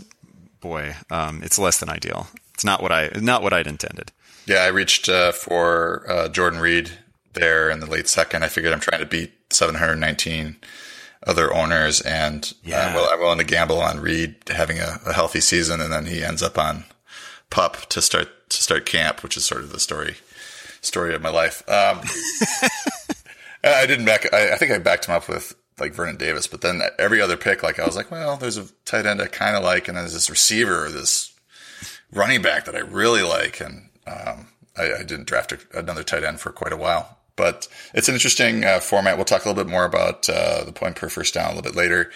[0.61, 2.27] boy, um, it's less than ideal.
[2.53, 4.11] It's not what I not what I'd intended.
[4.45, 6.91] Yeah, I reached uh, for uh, Jordan Reed
[7.33, 8.43] there in the late second.
[8.43, 10.57] I figured I'm trying to beat 719
[11.25, 12.95] other owners, and uh, yeah.
[12.95, 16.23] well, I'm willing to gamble on Reed having a, a healthy season, and then he
[16.23, 16.85] ends up on
[17.49, 20.17] pup to start to start camp, which is sort of the story
[20.81, 21.61] story of my life.
[21.67, 22.01] Um,
[23.63, 24.33] I didn't back.
[24.33, 27.37] I, I, think I backed him up with like Vernon Davis, but then every other
[27.37, 29.97] pick, like I was like, well, there's a tight end I kind of like, and
[29.97, 31.33] then there's this receiver, or this
[32.11, 36.23] running back that I really like, and um, I, I, didn't draft a, another tight
[36.23, 37.17] end for quite a while.
[37.35, 39.15] But it's an interesting uh, format.
[39.15, 41.63] We'll talk a little bit more about uh, the point per first down a little
[41.63, 42.11] bit later.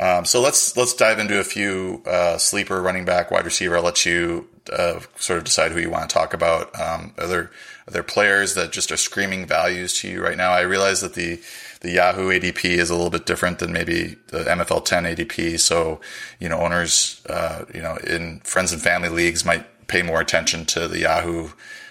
[0.00, 3.76] Um, so let's let's dive into a few uh, sleeper running back, wide receiver.
[3.76, 6.78] I'll let you uh, sort of decide who you want to talk about.
[6.78, 7.50] Um, are there
[7.86, 10.52] are there players that just are screaming values to you right now?
[10.52, 11.40] I realize that the
[11.80, 15.60] the Yahoo ADP is a little bit different than maybe the MFL 10 ADP.
[15.60, 16.00] So
[16.38, 20.64] you know owners, uh, you know, in friends and family leagues might pay more attention
[20.66, 21.50] to the Yahoo.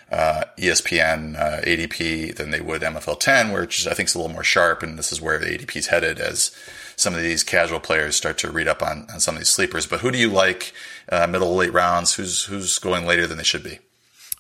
[0.10, 4.32] Uh, ESPN uh, ADP than they would MFL 10, which I think is a little
[4.32, 6.56] more sharp, and this is where the ADP is headed as
[6.98, 9.86] some of these casual players start to read up on, on some of these sleepers.
[9.86, 10.74] But who do you like
[11.10, 12.16] uh, middle late rounds?
[12.16, 13.80] Who's who's going later than they should be?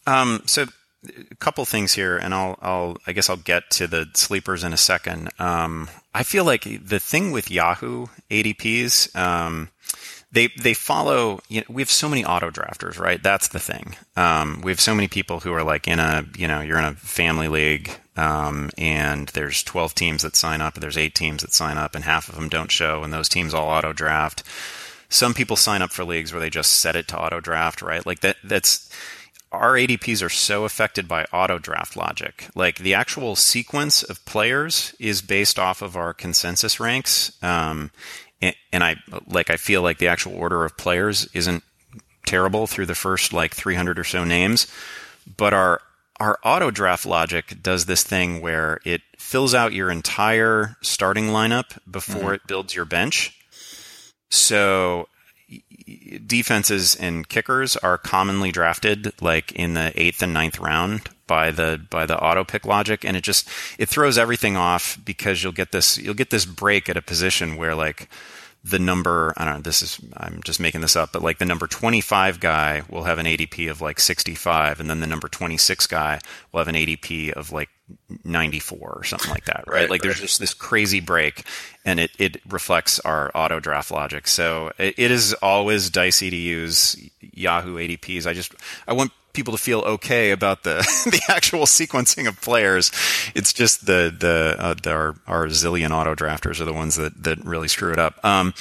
[0.06, 0.66] Um, so
[1.32, 4.74] a couple things here, and I'll, I'll, I guess I'll get to the sleepers in
[4.74, 5.30] a second.
[5.40, 9.70] Um, I feel like the thing with Yahoo ADPs, um,
[10.32, 11.40] they they follow.
[11.48, 13.22] You know, we have so many auto drafters, right?
[13.22, 13.96] That's the thing.
[14.16, 16.86] Um, we have so many people who are like in a, you know, you're in
[16.86, 21.42] a family league, um, and there's 12 teams that sign up, and there's eight teams
[21.42, 24.44] that sign up, and half of them don't show, and those teams all auto draft.
[25.10, 28.06] Some people sign up for leagues where they just set it to auto draft, right?
[28.06, 28.38] Like that.
[28.44, 28.92] That's
[29.52, 32.48] our ADPs are so affected by auto draft logic.
[32.54, 37.32] Like the actual sequence of players is based off of our consensus ranks.
[37.42, 37.92] Um,
[38.42, 38.96] and, and I
[39.28, 41.64] like I feel like the actual order of players isn't
[42.26, 44.68] terrible through the first like 300 or so names,
[45.38, 45.82] but our
[46.20, 51.78] our auto draft logic does this thing where it fills out your entire starting lineup
[51.90, 52.34] before mm-hmm.
[52.34, 53.40] it builds your bench.
[54.30, 55.08] So
[56.26, 61.80] defenses and kickers are commonly drafted like in the eighth and ninth round by the
[61.90, 63.06] by the auto pick logic.
[63.06, 66.90] And it just it throws everything off because you'll get this you'll get this break
[66.90, 68.10] at a position where like
[68.64, 71.46] the number I don't know this is I'm just making this up but like the
[71.46, 75.88] number 25 guy will have an ADP of like 65 and then the number 26
[75.88, 76.20] guy
[76.52, 77.70] will have an ADP of like
[78.26, 80.02] 94 or something like that right, right like right.
[80.04, 81.46] there's just this crazy break
[81.86, 84.28] and it, it reflects our auto draft logic.
[84.28, 88.54] So it, it is always dicey to use Yahoo ADPs I just
[88.88, 92.92] I want people to feel okay about the the actual sequencing of players.
[93.34, 97.24] It's just the the, uh, the our, our zillion auto drafters are the ones that
[97.24, 98.24] that really screw it up.
[98.26, 98.54] Um,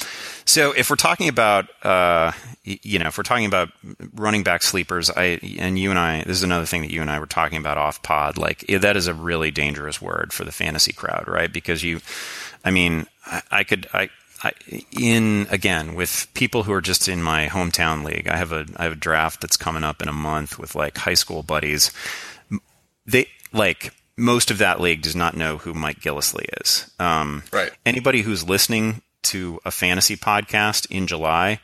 [0.45, 3.71] so if we're talking about uh, you know if we're talking about
[4.15, 7.11] running back sleepers, I and you and I this is another thing that you and
[7.11, 8.39] I were talking about off pod.
[8.39, 11.53] Like that is a really dangerous word for the fantasy crowd, right?
[11.53, 12.01] Because you,
[12.65, 14.11] I mean, I, I could I
[14.43, 14.53] I,
[14.93, 18.29] in again with people who are just in my hometown league.
[18.29, 20.99] I have a I have a draft that's coming up in a month with like
[20.99, 21.91] high school buddies.
[23.07, 26.91] They like most of that league does not know who Mike Gillislee is.
[26.99, 27.71] Um, right.
[27.85, 31.61] Anybody who's listening to a fantasy podcast in July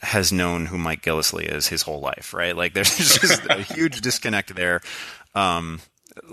[0.00, 2.56] has known who Mike Gillislee is his whole life, right?
[2.56, 4.80] Like there's just a huge disconnect there.
[5.34, 5.80] Um,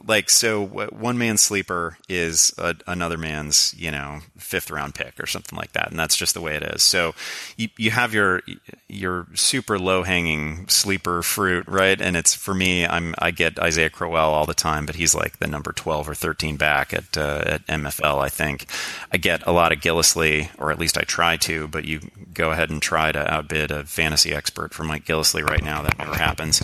[0.06, 5.26] like so one man's sleeper is a, another man's you know fifth round pick or
[5.26, 6.84] something like that and that's just the way it is.
[6.84, 7.14] So
[7.58, 8.42] you, you have your
[8.88, 12.00] your super low hanging sleeper fruit right?
[12.00, 15.40] And it's for me i'm i get isaiah crowell all the time but he's like
[15.40, 18.68] the number 12 or 13 back at uh, at mfl i think.
[19.12, 22.02] I get a lot of gillislee or at least i try to but you
[22.34, 25.82] go ahead and try to outbid a fantasy expert for mike gillislee right now.
[25.82, 26.62] That never happens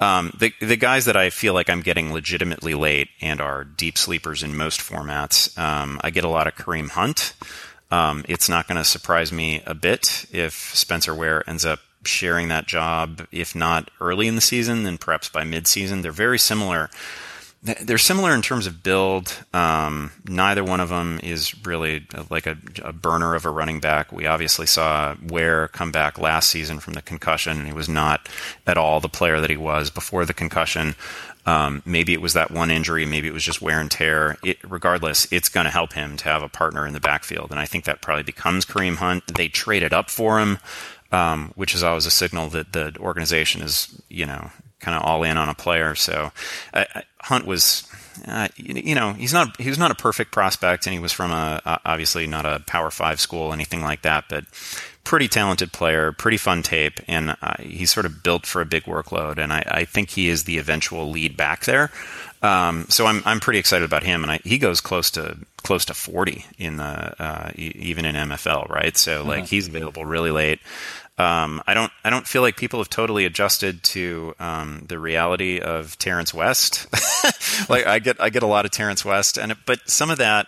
[0.00, 3.98] um, the the guys that I feel like I'm getting legitimately late and are deep
[3.98, 7.34] sleepers in most formats, um, I get a lot of Kareem Hunt.
[7.90, 12.48] Um, it's not going to surprise me a bit if Spencer Ware ends up sharing
[12.48, 16.02] that job, if not early in the season, then perhaps by midseason.
[16.02, 16.90] They're very similar
[17.62, 19.44] they're similar in terms of build.
[19.52, 24.12] Um, neither one of them is really like a, a, burner of a running back.
[24.12, 28.28] We obviously saw Ware come back last season from the concussion, and he was not
[28.66, 30.94] at all the player that he was before the concussion.
[31.46, 34.36] Um, maybe it was that one injury, maybe it was just wear and tear.
[34.44, 37.58] It, regardless, it's going to help him to have a partner in the backfield, and
[37.58, 39.26] I think that probably becomes Kareem Hunt.
[39.34, 40.58] They traded up for him,
[41.10, 45.22] um, which is always a signal that the organization is, you know, kind of all
[45.22, 45.94] in on a player.
[45.94, 46.32] So
[46.74, 46.84] uh,
[47.20, 47.84] Hunt was.
[48.26, 51.30] Uh, you know, he's not he was not a perfect prospect, and he was from
[51.30, 54.24] a obviously not a Power Five school, anything like that.
[54.28, 54.44] But
[55.04, 58.82] pretty talented player, pretty fun tape, and uh, he's sort of built for a big
[58.82, 59.38] workload.
[59.38, 61.90] And I, I think he is the eventual lead back there.
[62.42, 65.84] Um, so I'm I'm pretty excited about him, and I, he goes close to close
[65.86, 66.84] to 40 in the
[67.22, 68.96] uh, even in MFL, right?
[68.96, 69.46] So like mm-hmm.
[69.46, 70.60] he's available really late.
[71.18, 75.58] Um, I don't I don't feel like people have totally adjusted to um, the reality
[75.58, 76.86] of Terrence West.
[77.68, 80.18] like I get I get a lot of Terrence West, and it, but some of
[80.18, 80.46] that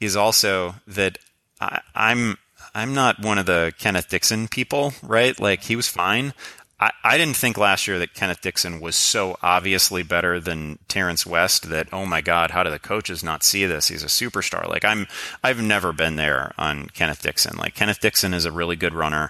[0.00, 1.18] is also that
[1.60, 2.38] I, I'm
[2.74, 5.38] I'm not one of the Kenneth Dixon people, right?
[5.38, 6.32] Like he was fine.
[6.80, 11.26] I, I didn't think last year that Kenneth Dixon was so obviously better than Terrence
[11.26, 13.88] West that oh my god, how do the coaches not see this?
[13.88, 14.66] He's a superstar.
[14.66, 15.06] Like I'm
[15.44, 17.58] I've never been there on Kenneth Dixon.
[17.58, 19.28] Like Kenneth Dixon is a really good runner.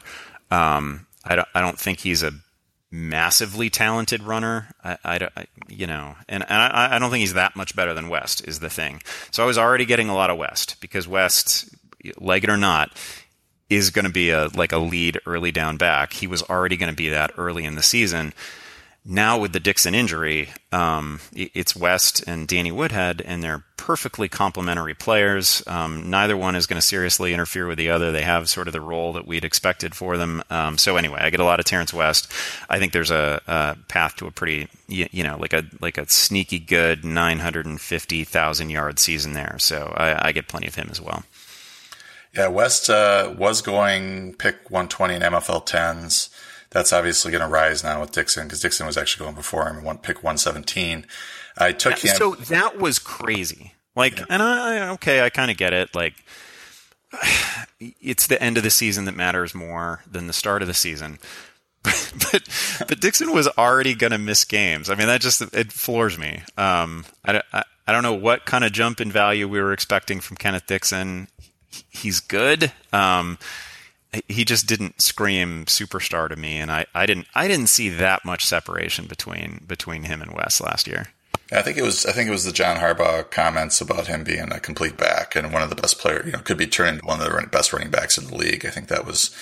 [0.50, 2.32] Um, I don't, I don't think he's a
[2.90, 4.68] massively talented runner.
[4.82, 7.94] I, I, I you know, and, and I, I, don't think he's that much better
[7.94, 9.02] than West is the thing.
[9.30, 11.68] So I was already getting a lot of West because West,
[12.18, 12.90] like it or not,
[13.68, 16.12] is going to be a like a lead early down back.
[16.12, 18.32] He was already going to be that early in the season.
[19.04, 24.92] Now with the Dixon injury, um, it's West and Danny Woodhead, and they're perfectly complementary
[24.92, 25.62] players.
[25.66, 28.12] Um, neither one is going to seriously interfere with the other.
[28.12, 30.42] They have sort of the role that we'd expected for them.
[30.50, 32.30] Um, so anyway, I get a lot of Terrence West.
[32.68, 35.96] I think there's a, a path to a pretty, you, you, know, like a like
[35.96, 39.56] a sneaky good 950,000 yard season there.
[39.58, 41.24] So I, I, get plenty of him as well.
[42.34, 46.28] Yeah, West uh, was going pick 120 in MFL 10s
[46.70, 49.76] that's obviously going to rise now with Dixon because Dixon was actually going before him
[49.76, 51.06] and one pick 117.
[51.58, 52.14] I took him.
[52.14, 53.74] So that was crazy.
[53.96, 54.26] Like, yeah.
[54.30, 55.94] and I, okay, I kind of get it.
[55.94, 56.14] Like,
[57.80, 61.18] it's the end of the season that matters more than the start of the season.
[61.82, 62.46] but
[62.86, 64.90] but Dixon was already going to miss games.
[64.90, 66.42] I mean, that just it floors me.
[66.58, 70.20] Um, I, I, I don't know what kind of jump in value we were expecting
[70.20, 71.28] from Kenneth Dixon.
[71.88, 72.70] He's good.
[72.92, 73.38] Um,
[74.28, 78.24] he just didn't scream superstar to me, and I, I didn't I didn't see that
[78.24, 81.06] much separation between between him and Wes last year.
[81.52, 84.52] I think it was I think it was the John Harbaugh comments about him being
[84.52, 86.26] a complete back and one of the best players.
[86.26, 88.66] You know, could be turned into one of the best running backs in the league.
[88.66, 89.34] I think that was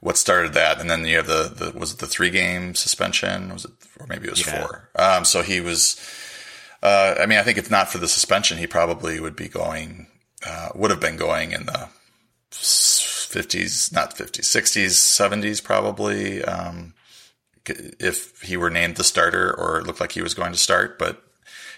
[0.00, 0.80] what started that.
[0.80, 3.52] And then you have the, the was it the three game suspension?
[3.52, 4.66] Was it or maybe it was yeah.
[4.66, 4.90] four?
[4.96, 6.00] Um, so he was.
[6.82, 10.08] Uh, I mean, I think if not for the suspension, he probably would be going.
[10.46, 11.88] Uh, would have been going in the
[13.30, 16.42] 50s, not 50s, 60s, 70s probably.
[16.44, 16.94] Um,
[17.68, 20.98] if he were named the starter or it looked like he was going to start,
[20.98, 21.22] but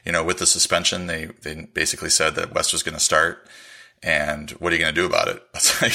[0.04, 3.48] you know, with the suspension, they, they basically said that West was going to start.
[4.02, 5.42] And what are you going to do about it?
[5.82, 5.92] like,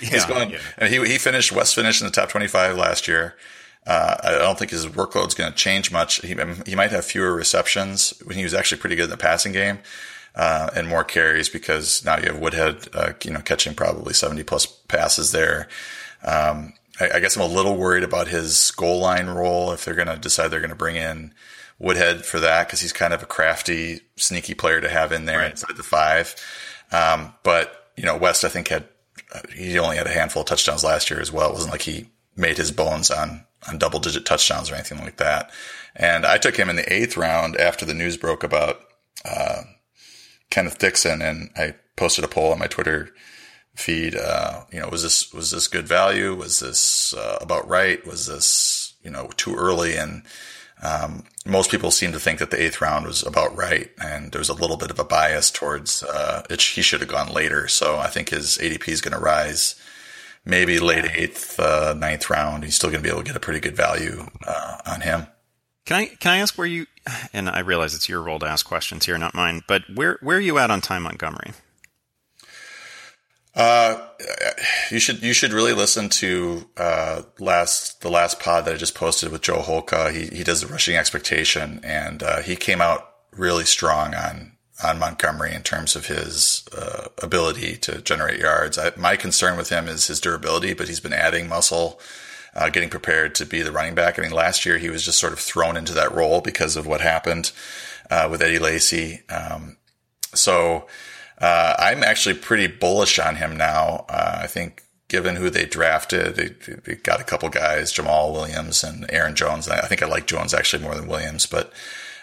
[0.00, 0.58] he's going, yeah.
[0.76, 3.36] and he, he finished, West finished in the top 25 last year.
[3.86, 6.20] Uh, I don't think his workload's going to change much.
[6.20, 9.52] He, he might have fewer receptions when he was actually pretty good in the passing
[9.52, 9.78] game
[10.38, 14.44] uh, and more carries because now you have Woodhead, uh, you know, catching probably 70
[14.44, 15.68] plus passes there.
[16.22, 19.94] Um, I, I, guess I'm a little worried about his goal line role if they're
[19.94, 21.34] going to decide they're going to bring in
[21.80, 25.38] Woodhead for that because he's kind of a crafty, sneaky player to have in there
[25.38, 25.50] right.
[25.50, 26.36] inside the five.
[26.92, 28.84] Um, but, you know, West, I think had,
[29.34, 31.50] uh, he only had a handful of touchdowns last year as well.
[31.50, 35.16] It wasn't like he made his bones on, on double digit touchdowns or anything like
[35.16, 35.50] that.
[35.96, 38.80] And I took him in the eighth round after the news broke about,
[39.24, 39.62] uh,
[40.50, 43.10] Kenneth Dixon, and I posted a poll on my Twitter
[43.74, 44.16] feed.
[44.16, 46.34] Uh, you know, was this was this good value?
[46.34, 48.04] Was this uh, about right?
[48.06, 49.96] Was this you know too early?
[49.96, 50.22] And
[50.82, 54.48] um, most people seem to think that the eighth round was about right, and there's
[54.48, 56.62] a little bit of a bias towards uh, it.
[56.62, 57.68] He should have gone later.
[57.68, 59.80] So I think his ADP is going to rise.
[60.44, 62.64] Maybe late eighth, uh, ninth round.
[62.64, 65.26] He's still going to be able to get a pretty good value uh, on him.
[65.84, 66.86] Can I can I ask where you?
[67.32, 69.62] And I realize it's your role to ask questions here, not mine.
[69.66, 71.52] But where where are you at on Ty Montgomery?
[73.54, 74.06] Uh,
[74.90, 78.94] you should you should really listen to uh, last the last pod that I just
[78.94, 80.12] posted with Joe Holka.
[80.12, 84.52] He he does the rushing expectation, and uh, he came out really strong on
[84.84, 88.78] on Montgomery in terms of his uh, ability to generate yards.
[88.78, 92.00] I, my concern with him is his durability, but he's been adding muscle
[92.54, 94.18] uh, getting prepared to be the running back.
[94.18, 96.86] I mean, last year he was just sort of thrown into that role because of
[96.86, 97.52] what happened
[98.10, 99.22] uh, with Eddie Lacy.
[99.28, 99.76] Um,
[100.34, 100.86] so
[101.40, 104.06] uh, I'm actually pretty bullish on him now.
[104.08, 106.48] Uh, I think given who they drafted, they,
[106.84, 109.68] they, got a couple guys, Jamaal Williams and Aaron Jones.
[109.68, 111.72] I think I like Jones actually more than Williams, but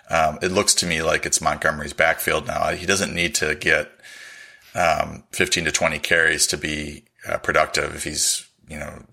[0.10, 2.70] um, it looks to me like it's Montgomery's backfield now.
[2.72, 3.90] He doesn't need to get
[4.76, 9.04] um, 15 to 20 carries to be uh, productive if he's, you know,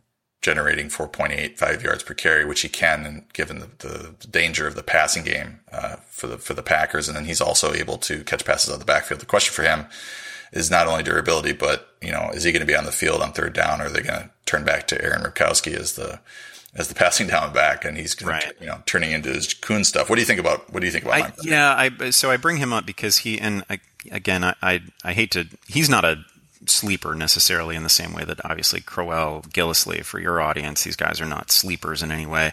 [0.43, 4.82] generating 4.85 yards per carry, which he can, and given the, the danger of the
[4.82, 8.45] passing game uh, for the for the Packers, and then he's also able to catch
[8.45, 9.20] passes out of the backfield.
[9.20, 9.86] The question for him
[10.53, 13.22] is not only durability, but you know, is he going to be on the field
[13.22, 16.20] on third down, or are they going to turn back to Aaron Ripkowski as the
[16.74, 18.43] as the passing down back, and he's right.
[18.43, 20.11] to, you know turning into his Kuhn stuff.
[20.11, 21.22] What do you think about what do you think about?
[21.22, 23.78] I, yeah, I so I bring him up because he and I,
[24.11, 26.24] again I, I I hate to he's not a
[26.72, 31.20] sleeper necessarily in the same way that obviously Crowell, Gillislee for your audience, these guys
[31.20, 32.52] are not sleepers in any way.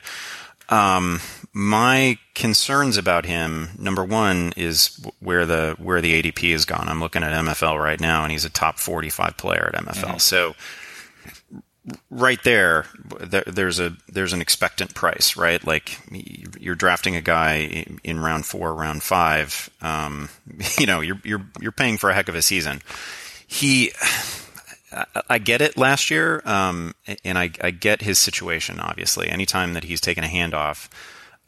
[0.69, 1.19] Um,
[1.51, 6.87] my concerns about him, number one, is where the where the ADP has gone.
[6.87, 9.93] I'm looking at MFL right now, and he's a top 45 player at MFL.
[9.93, 10.17] Mm-hmm.
[10.19, 10.53] So
[12.11, 12.85] right there,
[13.47, 15.65] there's a there's an expectant price, right?
[15.65, 15.99] Like
[16.59, 19.71] you're drafting a guy in round four, round five.
[19.81, 20.29] Um,
[20.77, 22.81] you know, you're you're you're paying for a heck of a season
[23.49, 23.91] he
[25.27, 26.93] I get it last year, um,
[27.23, 28.79] and I, I, get his situation.
[28.79, 30.87] Obviously, anytime that he's taken a handoff,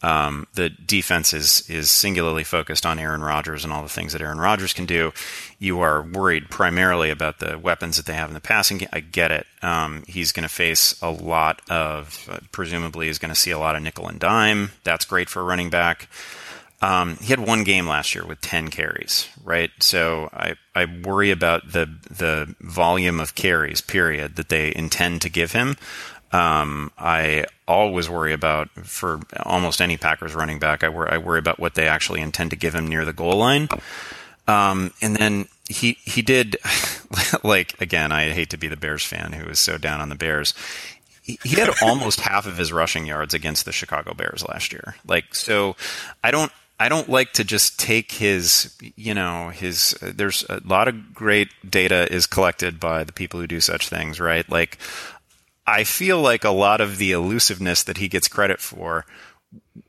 [0.04, 4.22] um, the defense is is singularly focused on Aaron Rodgers and all the things that
[4.22, 5.12] Aaron Rodgers can do.
[5.60, 8.90] You are worried primarily about the weapons that they have in the passing game.
[8.94, 9.48] I get it.
[9.62, 13.60] Um, he's going to face a lot of, uh, presumably, he's going to see a
[13.60, 14.72] lot of nickel and dime.
[14.84, 16.08] That's great for a running back.
[16.82, 19.70] Um, he had one game last year with 10 carries, right?
[19.80, 25.30] So I, I worry about the the volume of carries, period, that they intend to
[25.30, 25.78] give him.
[26.32, 30.84] Um, I always worry about for almost any Packers running back.
[30.84, 33.36] I worry, I worry about what they actually intend to give him near the goal
[33.36, 33.70] line.
[34.48, 36.58] Um, and then he he did
[37.44, 38.12] like again.
[38.12, 40.56] I hate to be the Bears fan who is so down on the Bears
[41.24, 44.96] he had almost half of his rushing yards against the Chicago Bears last year.
[45.06, 45.76] Like, so
[46.24, 46.52] I don't,
[46.82, 49.92] I don't like to just take his, you know, his.
[50.02, 54.20] There's a lot of great data is collected by the people who do such things,
[54.20, 54.50] right?
[54.50, 54.80] Like,
[55.68, 59.06] I feel like a lot of the elusiveness that he gets credit for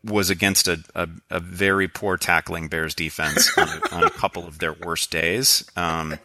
[0.05, 4.59] was against a, a, a very poor tackling Bears defense on, on, a couple of
[4.59, 5.65] their worst days.
[5.75, 6.19] Um,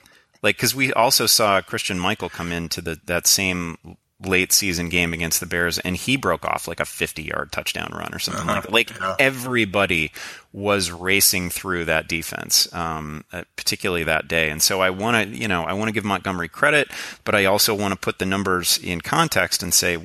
[0.44, 3.78] like, because we also saw Christine Michael come into the that same
[4.26, 7.92] late season game against the Bears, and he broke off like a 50 yard touchdown
[7.94, 8.54] run or something uh-huh.
[8.54, 8.74] like that.
[8.74, 9.16] Like yeah.
[9.20, 10.12] everybody
[10.52, 14.50] was racing through that defense, um, uh, particularly that day.
[14.50, 16.90] And so I want to, you know, I want to give Montgomery credit,
[17.26, 20.00] but I also want to put the numbers in context and say,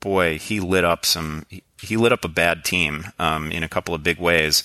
[0.00, 1.46] boy, he lit up some,
[1.82, 4.62] he lit up a bad team um, in a couple of big ways.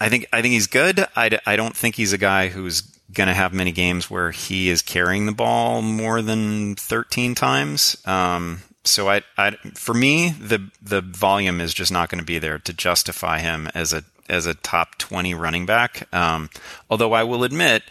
[0.00, 1.06] I think I think he's good.
[1.14, 2.82] I, I don't think he's a guy who's
[3.12, 7.96] going to have many games where he is carrying the ball more than 13 times.
[8.06, 12.38] Um, so I, I, for me, the the volume is just not going to be
[12.38, 16.12] there to justify him as a as a top 20 running back.
[16.14, 16.50] Um,
[16.90, 17.82] although I will admit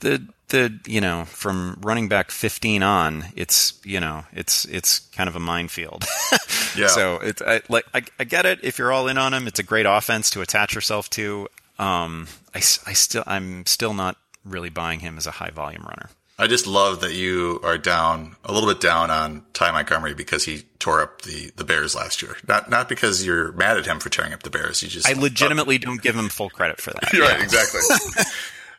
[0.00, 5.28] the the you know from running back 15 on, it's you know it's it's kind
[5.28, 6.04] of a minefield.
[6.76, 6.88] yeah.
[6.88, 9.46] So it's I, like I, I get it if you're all in on him.
[9.46, 11.48] It's a great offense to attach yourself to.
[11.78, 14.16] Um, I, I still I'm still not
[14.46, 16.08] really buying him as a high volume runner.
[16.38, 20.44] I just love that you are down a little bit down on Ty Montgomery because
[20.44, 22.36] he tore up the, the Bears last year.
[22.46, 24.82] Not not because you're mad at him for tearing up the Bears.
[24.82, 27.12] You just I legitimately don't give him full credit for that.
[27.18, 27.80] right, exactly.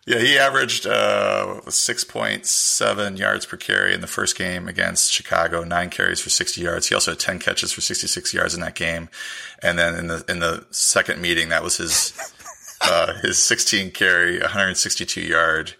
[0.05, 5.11] yeah, he averaged uh, six point seven yards per carry in the first game against
[5.11, 6.89] Chicago, nine carries for sixty yards.
[6.89, 9.09] He also had ten catches for sixty six yards in that game,
[9.63, 12.13] and then in the in the second meeting, that was his
[12.82, 15.73] uh, his 16 carry, 162 yard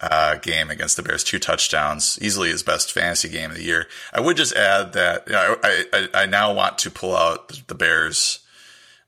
[0.00, 3.86] uh, game against the Bears, two touchdowns, easily his best fantasy game of the year.
[4.12, 7.62] I would just add that you know, I, I, I now want to pull out
[7.68, 8.40] the Bears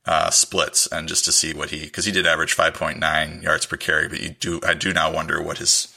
[0.06, 3.76] uh, splits and just to see what he because he did average 5.9 yards per
[3.76, 5.94] carry, but you do I do now wonder what his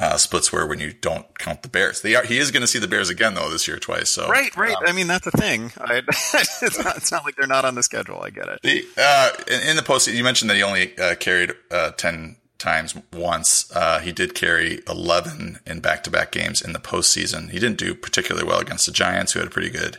[0.00, 2.02] uh, splits were when you don't count the Bears.
[2.04, 4.08] Are, he is going to see the Bears again though this year twice.
[4.08, 4.74] So right, right.
[4.74, 5.72] Um, I mean that's the thing.
[5.78, 8.20] I, it's, not, it's, not, like they're not on the schedule.
[8.22, 8.62] I get it.
[8.62, 12.36] The, uh, in, in, the postseason, you mentioned that he only uh, carried uh, ten
[12.56, 13.70] times once.
[13.76, 17.50] Uh, he did carry eleven in back-to-back games in the postseason.
[17.50, 19.98] He didn't do particularly well against the Giants, who had a pretty good.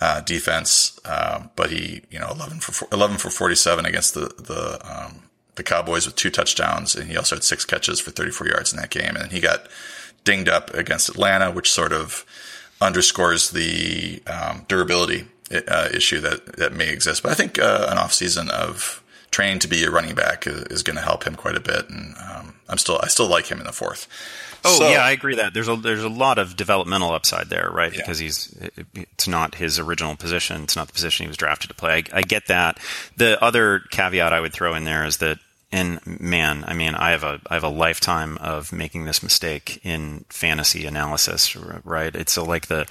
[0.00, 4.80] Uh, defense, um, but he, you know, eleven for eleven for forty-seven against the the
[4.84, 5.23] um,
[5.56, 8.80] the Cowboys with two touchdowns, and he also had six catches for 34 yards in
[8.80, 9.16] that game.
[9.16, 9.68] And he got
[10.24, 12.24] dinged up against Atlanta, which sort of
[12.80, 15.26] underscores the um, durability
[15.68, 17.22] uh, issue that that may exist.
[17.22, 20.82] But I think uh, an offseason of training to be a running back is, is
[20.82, 21.88] going to help him quite a bit.
[21.90, 24.08] And um, I'm still I still like him in the fourth.
[24.64, 27.70] Oh so, yeah, I agree that there's a there's a lot of developmental upside there,
[27.70, 27.92] right?
[27.92, 27.98] Yeah.
[27.98, 28.56] Because he's
[28.94, 32.04] it's not his original position, it's not the position he was drafted to play.
[32.12, 32.78] I, I get that.
[33.16, 35.38] The other caveat I would throw in there is that
[35.74, 39.80] and man, I mean, I have a I have a lifetime of making this mistake
[39.82, 42.14] in fantasy analysis, right?
[42.14, 42.86] It's like the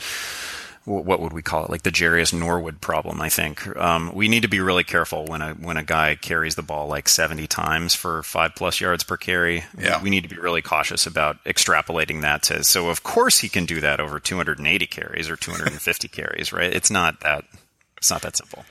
[0.86, 1.70] what would we call it?
[1.70, 3.22] Like the Jerious Norwood problem.
[3.22, 6.56] I think um, we need to be really careful when a when a guy carries
[6.56, 9.64] the ball like seventy times for five plus yards per carry.
[9.78, 10.02] Yeah.
[10.02, 12.64] we need to be really cautious about extrapolating that to.
[12.64, 15.52] So of course he can do that over two hundred and eighty carries or two
[15.52, 16.74] hundred and fifty carries, right?
[16.74, 17.46] It's not that
[17.98, 18.66] it's not that simple.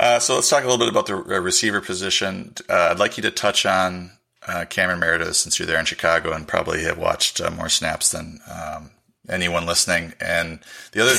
[0.00, 2.54] Uh, so let's talk a little bit about the receiver position.
[2.68, 4.12] Uh, I'd like you to touch on
[4.46, 8.12] uh, Cameron Meredith since you're there in Chicago and probably have watched uh, more snaps
[8.12, 8.90] than um,
[9.28, 10.14] anyone listening.
[10.20, 10.60] And
[10.92, 11.14] the other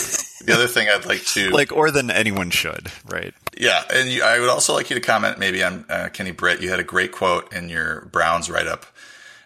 [0.45, 3.33] the other thing I'd like to like or than anyone should, right?
[3.57, 6.61] Yeah, and you, I would also like you to comment maybe on uh, Kenny Britt.
[6.61, 8.85] You had a great quote in your Browns write up.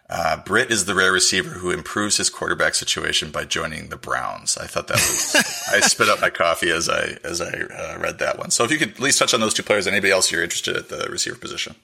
[0.10, 4.58] Uh, Britt is the rare receiver who improves his quarterback situation by joining the Browns.
[4.58, 5.36] I thought that was.
[5.74, 8.52] I spit up my coffee as I as I uh, read that one.
[8.52, 10.76] So if you could at least touch on those two players, anybody else you're interested
[10.76, 11.76] at the receiver position.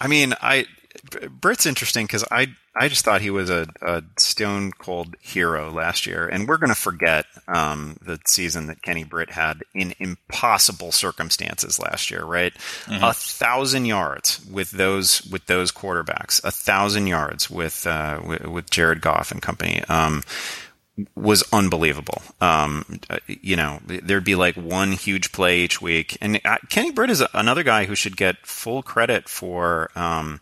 [0.00, 0.66] I mean, I
[1.30, 6.06] Britt's interesting because I I just thought he was a, a stone cold hero last
[6.06, 10.92] year, and we're going to forget um, the season that Kenny Britt had in impossible
[10.92, 12.24] circumstances last year.
[12.24, 13.02] Right, mm-hmm.
[13.02, 18.70] a thousand yards with those with those quarterbacks, a thousand yards with uh, with, with,
[18.70, 19.82] Jared Goff and company.
[19.88, 20.22] Um,
[21.14, 22.22] was unbelievable.
[22.40, 27.10] Um, you know, there'd be like one huge play each week, and uh, Kenny Britt
[27.10, 29.90] is another guy who should get full credit for.
[29.96, 30.40] Um,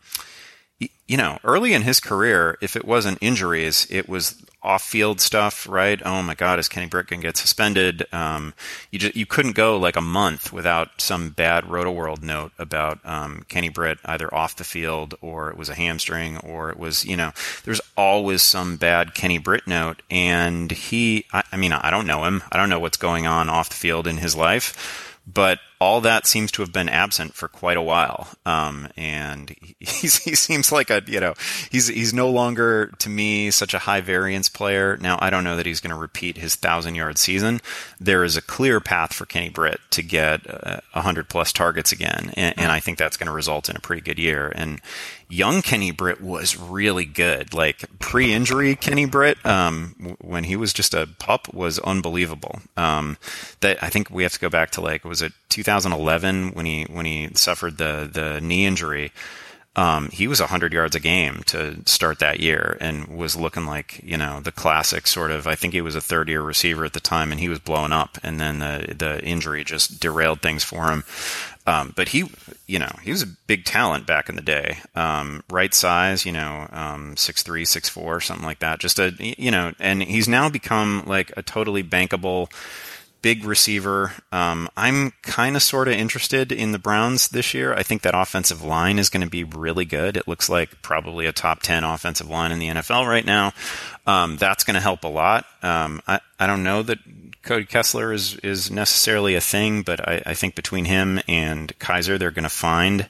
[1.07, 6.03] you know, early in his career, if it wasn't injuries, it was off-field stuff, right?
[6.05, 8.05] Oh my God, is Kenny Britt going to get suspended?
[8.13, 8.53] Um,
[8.91, 13.45] you just, you couldn't go like a month without some bad Rotoworld note about um,
[13.49, 17.17] Kenny Britt either off the field or it was a hamstring or it was, you
[17.17, 17.31] know,
[17.65, 22.25] there's always some bad Kenny Britt note, and he, I, I mean, I don't know
[22.25, 26.01] him, I don't know what's going on off the field in his life but all
[26.01, 28.29] that seems to have been absent for quite a while.
[28.47, 31.35] Um, and he seems like a, you know,
[31.71, 34.97] he's, he's no longer to me such a high variance player.
[35.01, 37.61] Now, I don't know that he's going to repeat his thousand yard season.
[38.01, 41.93] There is a clear path for Kenny Britt to get a uh, hundred plus targets
[41.93, 42.33] again.
[42.37, 44.53] And, and I think that's going to result in a pretty good year.
[44.55, 44.81] And
[45.29, 47.53] young Kenny Britt was really good.
[47.53, 52.61] Like pre-injury Kenny Britt, um, when he was just a pup, was unbelievable.
[52.77, 53.19] Um,
[53.61, 55.33] that I think we have to go back to like was it
[55.67, 59.13] 2011 when he when he suffered the the knee injury.
[59.75, 64.01] Um, he was 100 yards a game to start that year and was looking like,
[64.03, 66.95] you know, the classic sort of, I think he was a third year receiver at
[66.95, 70.65] the time and he was blowing up and then the, the injury just derailed things
[70.65, 71.05] for him.
[71.67, 72.25] Um, but he,
[72.67, 74.79] you know, he was a big talent back in the day.
[74.95, 78.79] Um, right size, you know, um, six three, six four, something like that.
[78.79, 82.51] Just a, you know, and he's now become like a totally bankable,
[83.27, 84.13] big receiver.
[84.31, 87.75] Um, I'm kind of sort of interested in the Browns this year.
[87.75, 90.17] I think that offensive line is going to be really good.
[90.17, 93.53] It looks like probably a top 10 offensive line in the NFL right now.
[94.07, 95.45] Um, that's going to help a lot.
[95.61, 96.99] Um, I, I don't know that
[97.43, 102.21] Cody Kessler is is necessarily a thing, but I, I think between him and Kizer,
[102.21, 103.09] they're going to find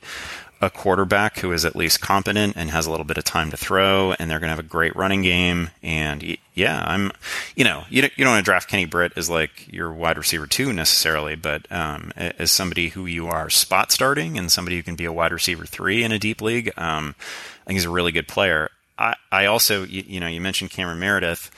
[0.60, 3.56] a quarterback who is at least competent and has a little bit of time to
[3.56, 5.70] throw, and they're going to have a great running game.
[5.82, 7.12] And yeah, I'm,
[7.54, 10.16] you know, you don't, you don't want to draft Kenny Britt as like your wide
[10.16, 14.82] receiver two necessarily, but um, as somebody who you are spot starting and somebody who
[14.82, 17.90] can be a wide receiver three in a deep league, um, I think he's a
[17.90, 18.70] really good player.
[18.98, 21.50] I, I also, you, you know, you mentioned Cameron Meredith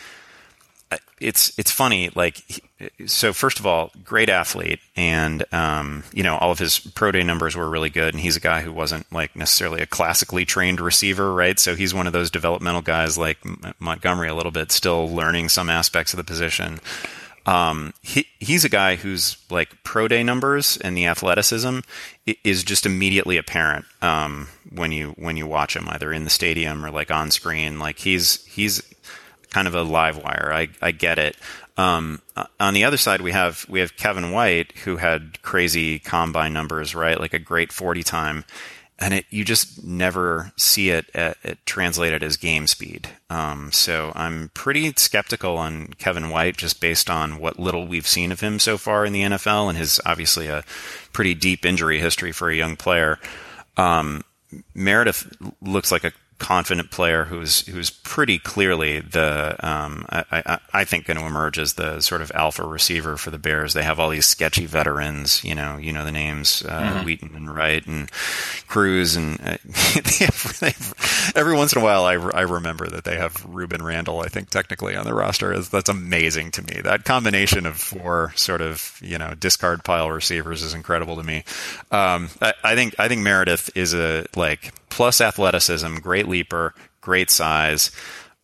[1.20, 2.10] it's it's funny.
[2.14, 2.62] Like,
[3.06, 7.22] so first of all, great athlete, and um, you know all of his pro day
[7.22, 8.14] numbers were really good.
[8.14, 11.58] And he's a guy who wasn't like necessarily a classically trained receiver, right?
[11.58, 13.38] So he's one of those developmental guys like
[13.80, 16.80] Montgomery, a little bit still learning some aspects of the position.
[17.48, 21.78] Um, he he's a guy who's like pro day numbers and the athleticism
[22.44, 26.84] is just immediately apparent um, when you when you watch him either in the stadium
[26.84, 27.78] or like on screen.
[27.78, 28.82] Like he's he's
[29.50, 30.50] kind of a live wire.
[30.52, 31.36] I, I get it.
[31.76, 32.20] Um,
[32.58, 36.94] on the other side, we have we have Kevin White who had crazy combine numbers,
[36.94, 37.18] right?
[37.18, 38.44] Like a great forty time,
[38.98, 43.08] and it you just never see it, at, it translated as game speed.
[43.30, 48.32] Um, so I'm pretty skeptical on Kevin White just based on what little we've seen
[48.32, 50.64] of him so far in the NFL and his obviously a
[51.12, 53.20] pretty deep injury history for a young player.
[53.76, 54.24] Um,
[54.74, 55.32] Meredith
[55.62, 61.06] looks like a confident player who's who's pretty clearly the um, I, I, I, think
[61.06, 63.74] going to emerge as the sort of alpha receiver for the Bears.
[63.74, 67.04] They have all these sketchy veterans, you know, you know the names uh, mm-hmm.
[67.04, 68.10] Wheaton and Wright and
[68.68, 72.86] Cruz, and uh, they have, they have, every once in a while I, I remember
[72.88, 74.20] that they have Rueben Randle.
[74.20, 76.80] I think technically on the roster is that's amazing to me.
[76.82, 81.44] That combination of four sort of you know discard pile receivers is incredible to me.
[81.90, 87.30] Um, I, I think I think Meredith is a like plus athleticism, great leaper, great
[87.30, 87.90] size.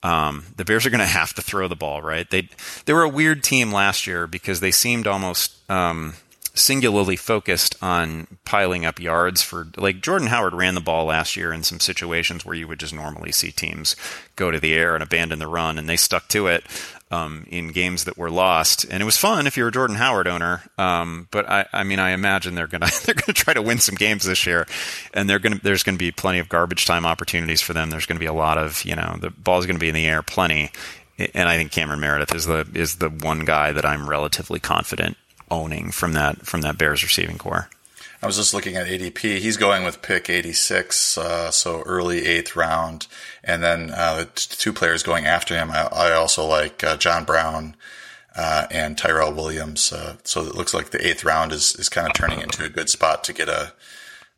[0.03, 2.29] Um, the Bears are going to have to throw the ball, right?
[2.29, 2.49] They
[2.85, 6.15] they were a weird team last year because they seemed almost um,
[6.55, 11.53] singularly focused on piling up yards for like Jordan Howard ran the ball last year
[11.53, 13.97] in some situations where you would just normally see teams
[14.37, 16.65] go to the air and abandon the run, and they stuck to it
[17.11, 20.27] um, in games that were lost, and it was fun if you're a Jordan Howard
[20.27, 20.63] owner.
[20.79, 23.95] Um, but I, I, mean, I imagine they're gonna they're gonna try to win some
[23.95, 24.67] games this year,
[25.13, 27.91] and they're gonna there's gonna be plenty of garbage time opportunities for them.
[27.91, 30.23] There's gonna be a lot of you know the ball's gonna be in the air
[30.23, 30.71] plenty,
[31.19, 35.17] and I think Cameron Meredith is the is the one guy that I'm relatively confident
[35.51, 37.69] owning from that from that Bears receiving corps.
[38.25, 39.39] I was just looking at ADP.
[39.39, 43.07] He's going with pick 86, uh, so early eighth round.
[43.47, 46.97] And then uh, the t- two players going after him, I, I also like uh,
[46.97, 47.77] John Brown
[48.35, 49.93] uh, and Tyrell Williams.
[49.93, 52.69] Uh, so it looks like the eighth round is, is kind of turning into a
[52.69, 53.73] good spot to get a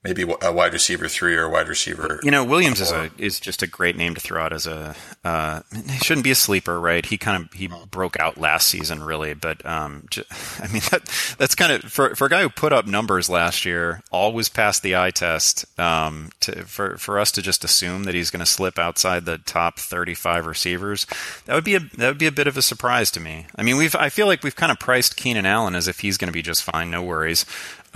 [0.07, 2.21] maybe a wide receiver three or a wide receiver.
[2.23, 3.05] You know, Williams four.
[3.05, 4.95] is a is just a great name to throw out as a.
[5.25, 7.05] Uh, he shouldn't be a sleeper, right?
[7.05, 10.07] He kind of he broke out last season, really, but um,
[10.61, 13.65] I mean that that's kind of for for a guy who put up numbers last
[13.65, 15.67] year, always passed the eye test.
[15.79, 19.39] Um, to, for for us to just assume that he's going to slip outside the
[19.39, 21.07] top thirty five receivers,
[21.47, 23.47] that would be a that would be a bit of a surprise to me.
[23.57, 26.17] I mean, we've I feel like we've kind of priced Keenan Allen as if he's
[26.17, 27.45] going to be just fine, no worries.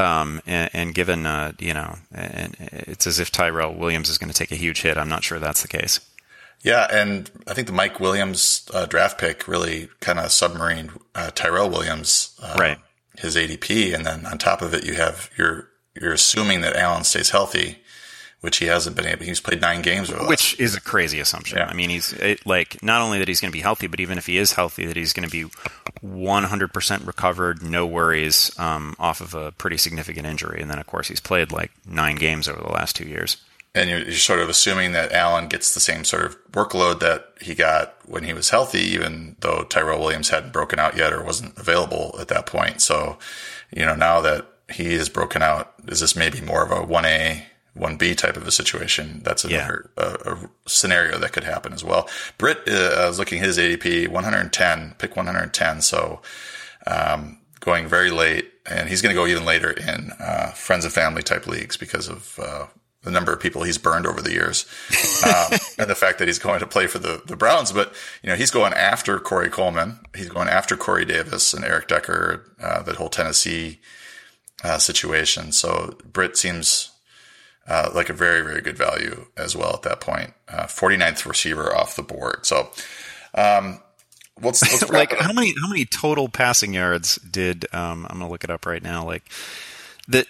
[0.01, 4.31] Um, and, and, given, uh, you know, and it's as if Tyrell Williams is going
[4.31, 4.97] to take a huge hit.
[4.97, 6.01] I'm not sure that's the case.
[6.63, 11.31] Yeah, and I think the Mike Williams uh, draft pick really kind of submarine uh,
[11.31, 12.79] Tyrell Williams, uh, right?
[13.19, 17.05] His ADP, and then on top of it, you have you're you're assuming that Allen
[17.05, 17.79] stays healthy,
[18.41, 19.19] which he hasn't been able.
[19.19, 21.59] To he's played nine games, which is a crazy assumption.
[21.59, 21.67] Yeah.
[21.67, 24.19] I mean, he's it, like not only that he's going to be healthy, but even
[24.19, 25.51] if he is healthy, that he's going to be
[26.05, 30.61] 100% recovered, no worries, um, off of a pretty significant injury.
[30.63, 33.37] And then, of course, he's played like nine games over the last two years.
[33.75, 37.33] And you're, you're sort of assuming that Allen gets the same sort of workload that
[37.41, 41.23] he got when he was healthy, even though Tyrell Williams hadn't broken out yet or
[41.23, 42.81] wasn't available at that point.
[42.81, 43.19] So,
[43.71, 47.43] you know, now that he is broken out, is this maybe more of a 1A
[47.77, 49.21] 1B type of a situation.
[49.25, 50.05] That's another yeah.
[50.05, 52.09] a, a scenario that could happen as well.
[52.39, 55.81] Britt, uh, I was looking at his ADP, 110, pick 110.
[55.81, 56.21] So,
[56.87, 60.93] um, going very late and he's going to go even later in, uh, friends and
[60.93, 62.67] family type leagues because of, uh,
[63.03, 64.67] the number of people he's burned over the years,
[65.27, 67.73] um, and the fact that he's going to play for the, the Browns.
[67.73, 70.01] But you know, he's going after Corey Coleman.
[70.15, 73.81] He's going after Corey Davis and Eric Decker, uh, that whole Tennessee
[74.63, 75.53] uh, situation.
[75.53, 76.90] So Britt seems
[77.71, 80.35] uh, like a very, very good value as well at that point.
[80.49, 82.45] Uh, 49th receiver off the board.
[82.45, 82.69] So,
[83.35, 83.81] um,
[84.43, 88.33] let's, let's like how many, how many total passing yards did, um, I'm going to
[88.33, 89.07] look it up right now.
[89.07, 89.23] Like
[90.09, 90.27] that,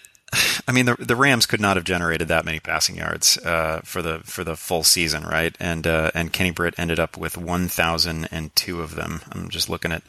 [0.69, 4.01] I mean, the the Rams could not have generated that many passing yards uh, for
[4.01, 5.57] the for the full season, right?
[5.59, 9.23] And uh, and Kenny Britt ended up with one thousand and two of them.
[9.33, 10.05] I'm just looking at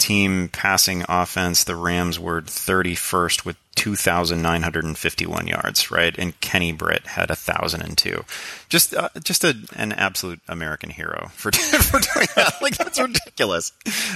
[0.00, 6.14] team passing offense, the Rams were 31st with 2,951 yards, right?
[6.18, 8.22] And Kenny Britt had 1,002.
[8.68, 12.56] Just, uh, just a, an absolute American hero for, for doing that.
[12.60, 13.72] Like, that's ridiculous.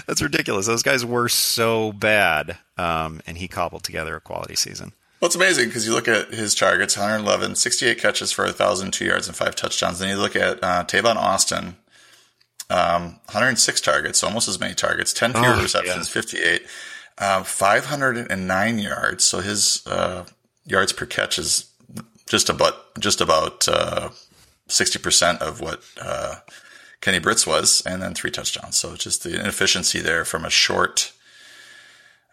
[0.06, 0.66] That's ridiculous.
[0.66, 2.58] Those guys were so bad.
[2.76, 4.92] Um, and he cobbled together a quality season.
[5.18, 9.28] Well, it's amazing because you look at his targets 111, 68 catches for 1,002 yards
[9.28, 9.98] and five touchdowns.
[9.98, 11.76] Then you look at uh, Tavon Austin,
[12.68, 16.20] um, 106 targets, almost as many targets, 10 fewer oh, receptions, yeah.
[16.20, 16.66] 58,
[17.18, 19.24] um, 509 yards.
[19.24, 20.24] So his uh,
[20.64, 21.70] yards per catch is
[22.26, 24.10] just about just about uh,
[24.68, 26.36] 60% of what uh,
[27.00, 28.76] Kenny Britt's was, and then three touchdowns.
[28.76, 31.12] So it's just the inefficiency there from a short.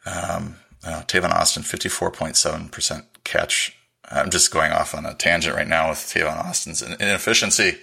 [0.06, 3.78] Um, uh, Tavon Austin, 54.7% catch.
[4.10, 7.78] I'm just going off on a tangent right now with Tavon Austin's inefficiency.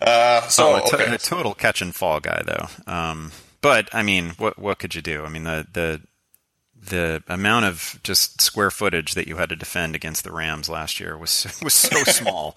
[0.00, 1.14] Uh, so oh, a, to- okay.
[1.14, 2.92] a, total catch and fall guy, though.
[2.92, 3.32] Um,
[3.62, 5.24] but I mean, what what could you do?
[5.24, 6.02] I mean, the the
[6.88, 11.00] the amount of just square footage that you had to defend against the Rams last
[11.00, 12.56] year was was so small.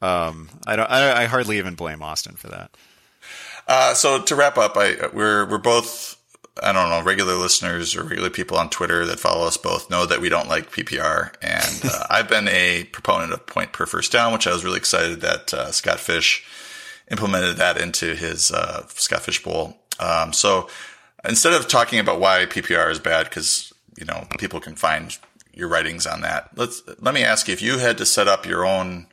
[0.00, 0.90] Um, I don't.
[0.90, 2.70] I, I, hardly even blame Austin for that.
[3.68, 6.18] Uh, so to wrap up, I we're we're both
[6.62, 10.04] I don't know, regular listeners or regular people on Twitter that follow us both know
[10.04, 11.32] that we don't like PPR.
[11.40, 14.76] And uh, I've been a proponent of point per first down, which I was really
[14.76, 16.44] excited that uh, Scott Fish
[17.10, 19.78] implemented that into his uh, Scott Fish Bowl.
[19.98, 20.68] Um, so
[21.24, 25.16] instead of talking about why PPR is bad, because you know people can find
[25.52, 26.50] your writings on that.
[26.56, 29.06] Let's let me ask you: if you had to set up your own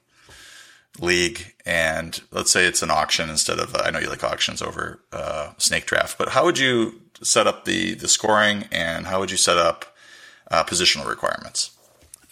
[0.99, 4.99] league, and let's say it's an auction instead of I know you like auctions over
[5.12, 9.32] uh, snake draft, but how would you set up the the scoring, and how would
[9.32, 9.95] you set up
[10.51, 11.72] uh, positional requirements?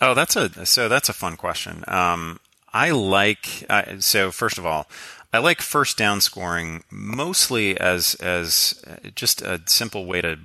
[0.01, 1.83] Oh, that's a so that's a fun question.
[1.87, 2.39] Um,
[2.73, 4.87] I like uh, so first of all,
[5.33, 8.81] I like first down scoring mostly as as
[9.15, 10.37] just a simple way to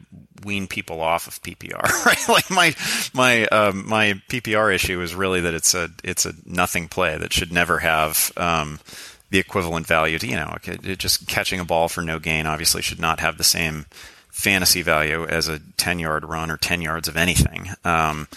[0.45, 1.83] wean people off of PPR.
[2.07, 2.29] Right?
[2.29, 2.75] Like my
[3.15, 7.33] my um, my PPR issue is really that it's a it's a nothing play that
[7.33, 8.33] should never have.
[8.37, 8.81] Um,
[9.31, 10.57] the equivalent value to you know
[10.99, 13.87] just catching a ball for no gain obviously should not have the same
[14.33, 17.69] fantasy value as a 10 yard run or 10 yards of anything.
[17.85, 18.29] Um,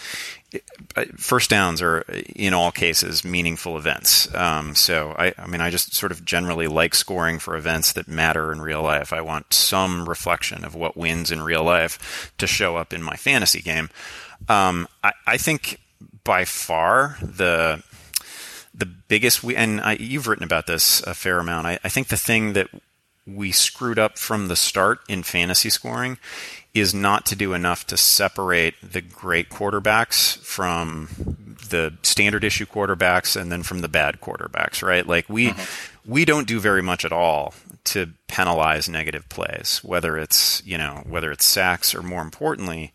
[1.18, 4.34] first downs are in all cases meaningful events.
[4.34, 8.08] Um, so I, I, mean, I just sort of generally like scoring for events that
[8.08, 9.12] matter in real life.
[9.12, 13.16] I want some reflection of what wins in real life to show up in my
[13.16, 13.90] fantasy game.
[14.48, 15.80] Um, I, I, think
[16.24, 17.82] by far the
[18.74, 21.68] the biggest we and I, you've written about this a fair amount.
[21.68, 22.68] I, I think the thing that
[23.26, 26.18] we screwed up from the start in fantasy scoring
[26.76, 31.08] is not to do enough to separate the great quarterbacks from
[31.70, 35.08] the standard issue quarterbacks and then from the bad quarterbacks, right?
[35.08, 36.12] Like we mm-hmm.
[36.12, 37.54] we don't do very much at all
[37.86, 42.94] to penalize negative plays, whether it's you know whether it's sacks or more importantly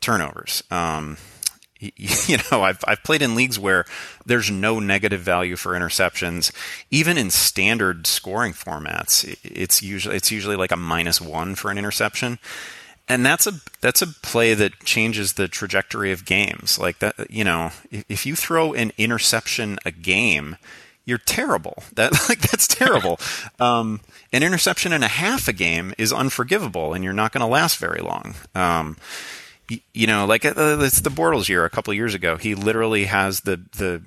[0.00, 0.64] turnovers.
[0.70, 1.16] Um,
[1.78, 3.84] you know, I've I've played in leagues where
[4.26, 6.52] there's no negative value for interceptions,
[6.90, 9.38] even in standard scoring formats.
[9.44, 12.38] It's usually it's usually like a minus one for an interception,
[13.10, 16.78] and that's a that's a play that changes the trajectory of games.
[16.78, 20.56] Like that, you know, if you throw an interception a game,
[21.04, 21.82] you're terrible.
[21.94, 23.18] That like that's terrible.
[23.58, 24.00] um,
[24.32, 27.78] an interception and a half a game is unforgivable, and you're not going to last
[27.78, 28.36] very long.
[28.54, 28.96] Um,
[29.94, 32.36] you know, like uh, it's the Bortles year a couple years ago.
[32.36, 34.02] He literally has the the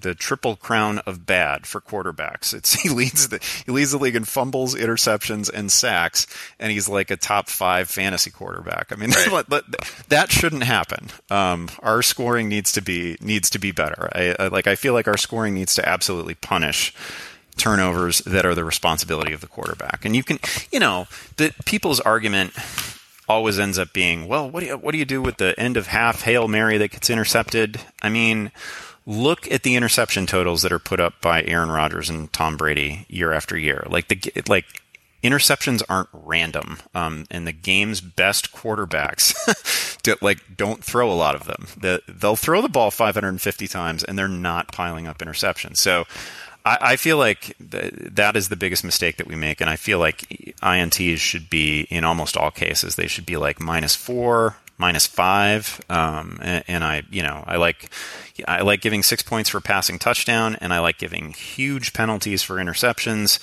[0.00, 2.54] the triple crown of bad for quarterbacks.
[2.54, 6.26] It's he leads the he leads the league in fumbles, interceptions, and sacks,
[6.58, 8.92] and he's like a top five fantasy quarterback.
[8.92, 9.48] I mean, right.
[9.50, 9.64] that,
[10.08, 11.08] that shouldn't happen.
[11.30, 14.08] Um, our scoring needs to be needs to be better.
[14.12, 16.94] I, I, like I feel like our scoring needs to absolutely punish
[17.56, 20.04] turnovers that are the responsibility of the quarterback.
[20.04, 20.40] And you can,
[20.72, 21.06] you know,
[21.36, 22.52] the people's argument
[23.28, 25.76] always ends up being, well, what do you what do you do with the end
[25.76, 27.80] of half hail mary that gets intercepted?
[28.02, 28.52] I mean,
[29.06, 33.06] look at the interception totals that are put up by Aaron Rodgers and Tom Brady
[33.08, 33.86] year after year.
[33.88, 34.66] Like the like
[35.22, 41.34] interceptions aren't random, um, and the game's best quarterbacks do, like don't throw a lot
[41.34, 41.66] of them.
[41.78, 45.78] The, they'll throw the ball 550 times, and they're not piling up interceptions.
[45.78, 46.04] So
[46.64, 49.76] I, I feel like th- that is the biggest mistake that we make, and I
[49.76, 50.28] feel like
[50.62, 55.80] ints should be in almost all cases they should be like minus four, minus five,
[55.88, 57.90] um, and, and, I you know I like
[58.48, 62.56] I like giving six points for passing touchdown, and I like giving huge penalties for
[62.56, 63.38] interceptions.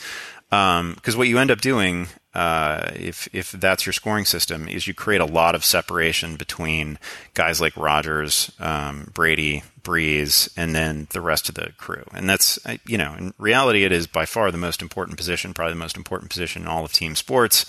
[0.50, 4.88] Because um, what you end up doing, uh, if if that's your scoring system, is
[4.88, 6.98] you create a lot of separation between
[7.34, 12.06] guys like Rodgers, um, Brady, Brees, and then the rest of the crew.
[12.14, 15.74] And that's you know, in reality, it is by far the most important position, probably
[15.74, 17.66] the most important position in all of team sports.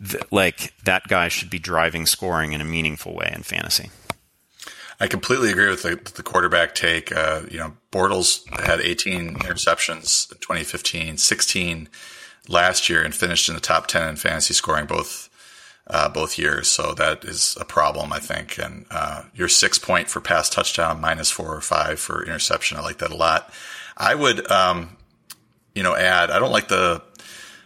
[0.00, 3.90] The, like that guy should be driving scoring in a meaningful way in fantasy.
[4.98, 7.14] I completely agree with the, the quarterback take.
[7.14, 11.88] Uh, you know, Bortles had 18 interceptions in 2015, 16
[12.48, 15.28] last year, and finished in the top 10 in fantasy scoring both
[15.88, 16.68] uh, both years.
[16.68, 18.58] So that is a problem, I think.
[18.58, 22.78] And uh, your six point for pass touchdown, minus four or five for interception.
[22.78, 23.52] I like that a lot.
[23.96, 24.96] I would, um,
[25.74, 26.30] you know, add.
[26.30, 27.02] I don't like the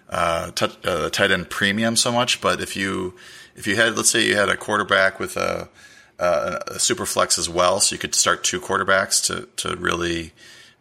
[0.08, 0.50] uh,
[0.84, 3.14] uh, tight end premium so much, but if you
[3.54, 5.68] if you had, let's say, you had a quarterback with a
[6.18, 10.32] uh, a super flex as well, so you could start two quarterbacks to to really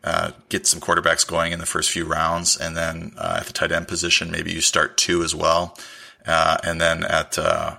[0.05, 3.53] uh, get some quarterbacks going in the first few rounds, and then uh, at the
[3.53, 5.75] tight end position, maybe you start two as well,
[6.27, 7.77] uh, and then at uh,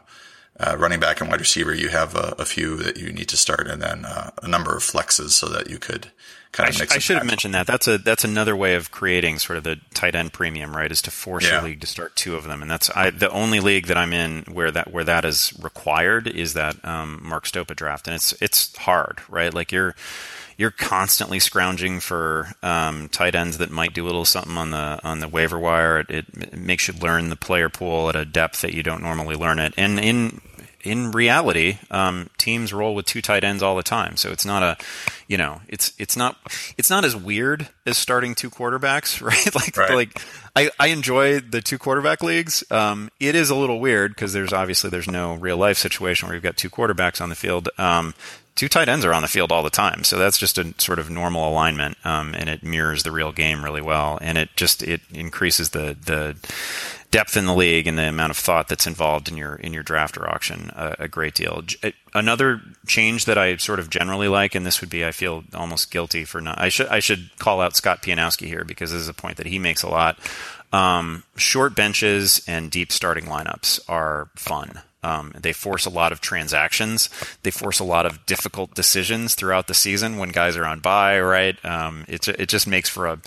[0.59, 3.37] uh, running back and wide receiver, you have a, a, few that you need to
[3.37, 6.11] start, and then a number of flexes so that you could
[6.51, 6.97] kind of I, mix.
[6.97, 7.69] I should have mentioned that.
[7.69, 10.91] That's a that's another way of creating sort of the tight end premium, right?
[10.91, 11.61] Is to force yeah.
[11.61, 14.13] your league to start two of them, and that's I, the only league that I'm
[14.13, 18.33] in where that where that is required is that um, Mark Stopa draft, and it's
[18.43, 19.55] it's hard, right?
[19.55, 19.95] Like you're
[20.57, 24.99] you're constantly scrounging for um, tight ends that might do a little something on the
[25.05, 26.01] on the waiver wire.
[26.01, 29.37] It, it, makes you learn the player pool at a depth that you don't normally
[29.37, 29.75] learn it.
[29.77, 30.41] And in
[30.87, 34.17] in reality, um, teams roll with two tight ends all the time.
[34.17, 34.77] So it's not a,
[35.27, 36.37] you know, it's it's not
[36.79, 39.55] it's not as weird as starting two quarterbacks, right?
[39.55, 39.95] like right.
[39.95, 40.23] like
[40.55, 42.65] I, I enjoy the two quarterback leagues.
[42.71, 46.35] Um, it is a little weird because there's obviously there's no real life situation where
[46.35, 47.69] you've got two quarterbacks on the field.
[47.77, 48.15] Um,
[48.57, 50.99] two tight ends are on the field all the time, so that's just a sort
[50.99, 54.83] of normal alignment, um, and it mirrors the real game really well, and it just
[54.83, 56.37] it increases the the
[57.11, 59.83] depth in the league and the amount of thought that's involved in your in your
[59.83, 61.63] draft or auction a, a, great deal.
[62.13, 65.91] Another change that I sort of generally like, and this would be I feel almost
[65.91, 66.59] guilty for not.
[66.59, 69.47] I should I should call out Scott Pianowski here because this is a point that
[69.47, 70.19] he makes a lot.
[70.73, 74.81] Um, short benches and deep starting lineups are fun.
[75.03, 77.09] Um, they force a lot of transactions.
[77.43, 81.21] They force a lot of difficult decisions throughout the season when guys are on bye.
[81.21, 81.63] Right?
[81.65, 83.21] Um, it it just makes for a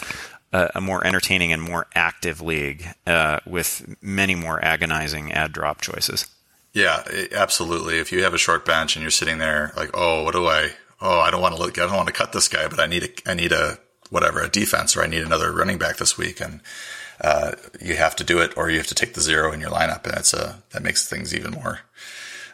[0.52, 6.26] a, more entertaining and more active league uh, with many more agonizing add drop choices.
[6.74, 7.98] Yeah, absolutely.
[7.98, 10.72] If you have a short bench and you're sitting there like, oh, what do I?
[11.02, 11.78] Oh, I don't want to look.
[11.78, 14.42] I don't want to cut this guy, but I need a, I need a whatever
[14.42, 16.62] a defense or I need another running back this week, and
[17.22, 17.52] uh,
[17.82, 20.06] you have to do it, or you have to take the zero in your lineup,
[20.06, 21.82] and it's a that makes things even more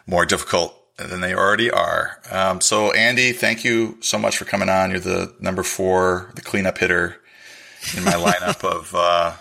[0.06, 2.20] more difficult than they already are.
[2.30, 4.90] Um, so, Andy, thank you so much for coming on.
[4.90, 7.20] You're the number four, the cleanup hitter
[7.96, 9.34] in my lineup of uh,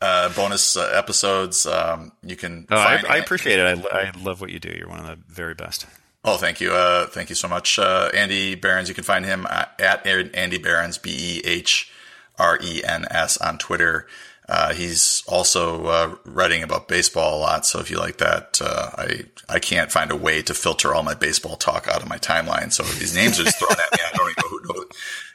[0.00, 1.66] uh, bonus uh, episodes.
[1.66, 2.66] Um, you can.
[2.70, 3.86] Oh, I, I, appreciate it.
[3.92, 4.70] I, I, love what you do.
[4.70, 5.86] You're one of the very best.
[6.24, 6.72] Oh, thank you.
[6.72, 8.88] Uh, thank you so much, uh, Andy Behrens.
[8.88, 11.92] You can find him at, at Andy Behrens, B E H
[12.38, 14.06] R E N S on Twitter.
[14.48, 18.90] Uh, he's also uh, writing about baseball a lot, so if you like that, uh,
[18.96, 22.16] I I can't find a way to filter all my baseball talk out of my
[22.16, 22.72] timeline.
[22.72, 23.98] So these names are just thrown at me.
[24.04, 24.88] I don't even know who.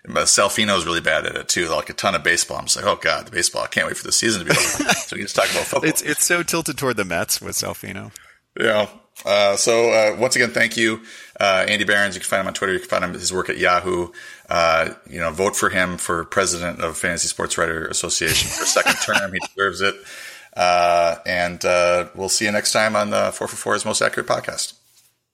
[0.06, 1.70] But is really bad at it too.
[1.70, 2.58] Like a ton of baseball.
[2.58, 3.64] I'm just like, oh god, the baseball.
[3.64, 4.94] I can't wait for the season to be over.
[4.94, 5.90] so we can just talk about football.
[5.90, 8.12] It's it's so tilted toward the Mets with Salfino.
[8.60, 8.88] Yeah.
[9.26, 11.02] Uh, so uh, once again, thank you,
[11.40, 12.16] uh, Andy Behrens.
[12.16, 12.74] You can find him on Twitter.
[12.74, 14.10] You can find him his work at Yahoo.
[14.50, 18.68] Uh, you know, vote for him for president of Fantasy Sports Writer Association for a
[18.68, 19.32] second term.
[19.34, 19.96] He deserves it.
[20.56, 24.74] Uh, and uh, we'll see you next time on the 4for4's Most Accurate podcast.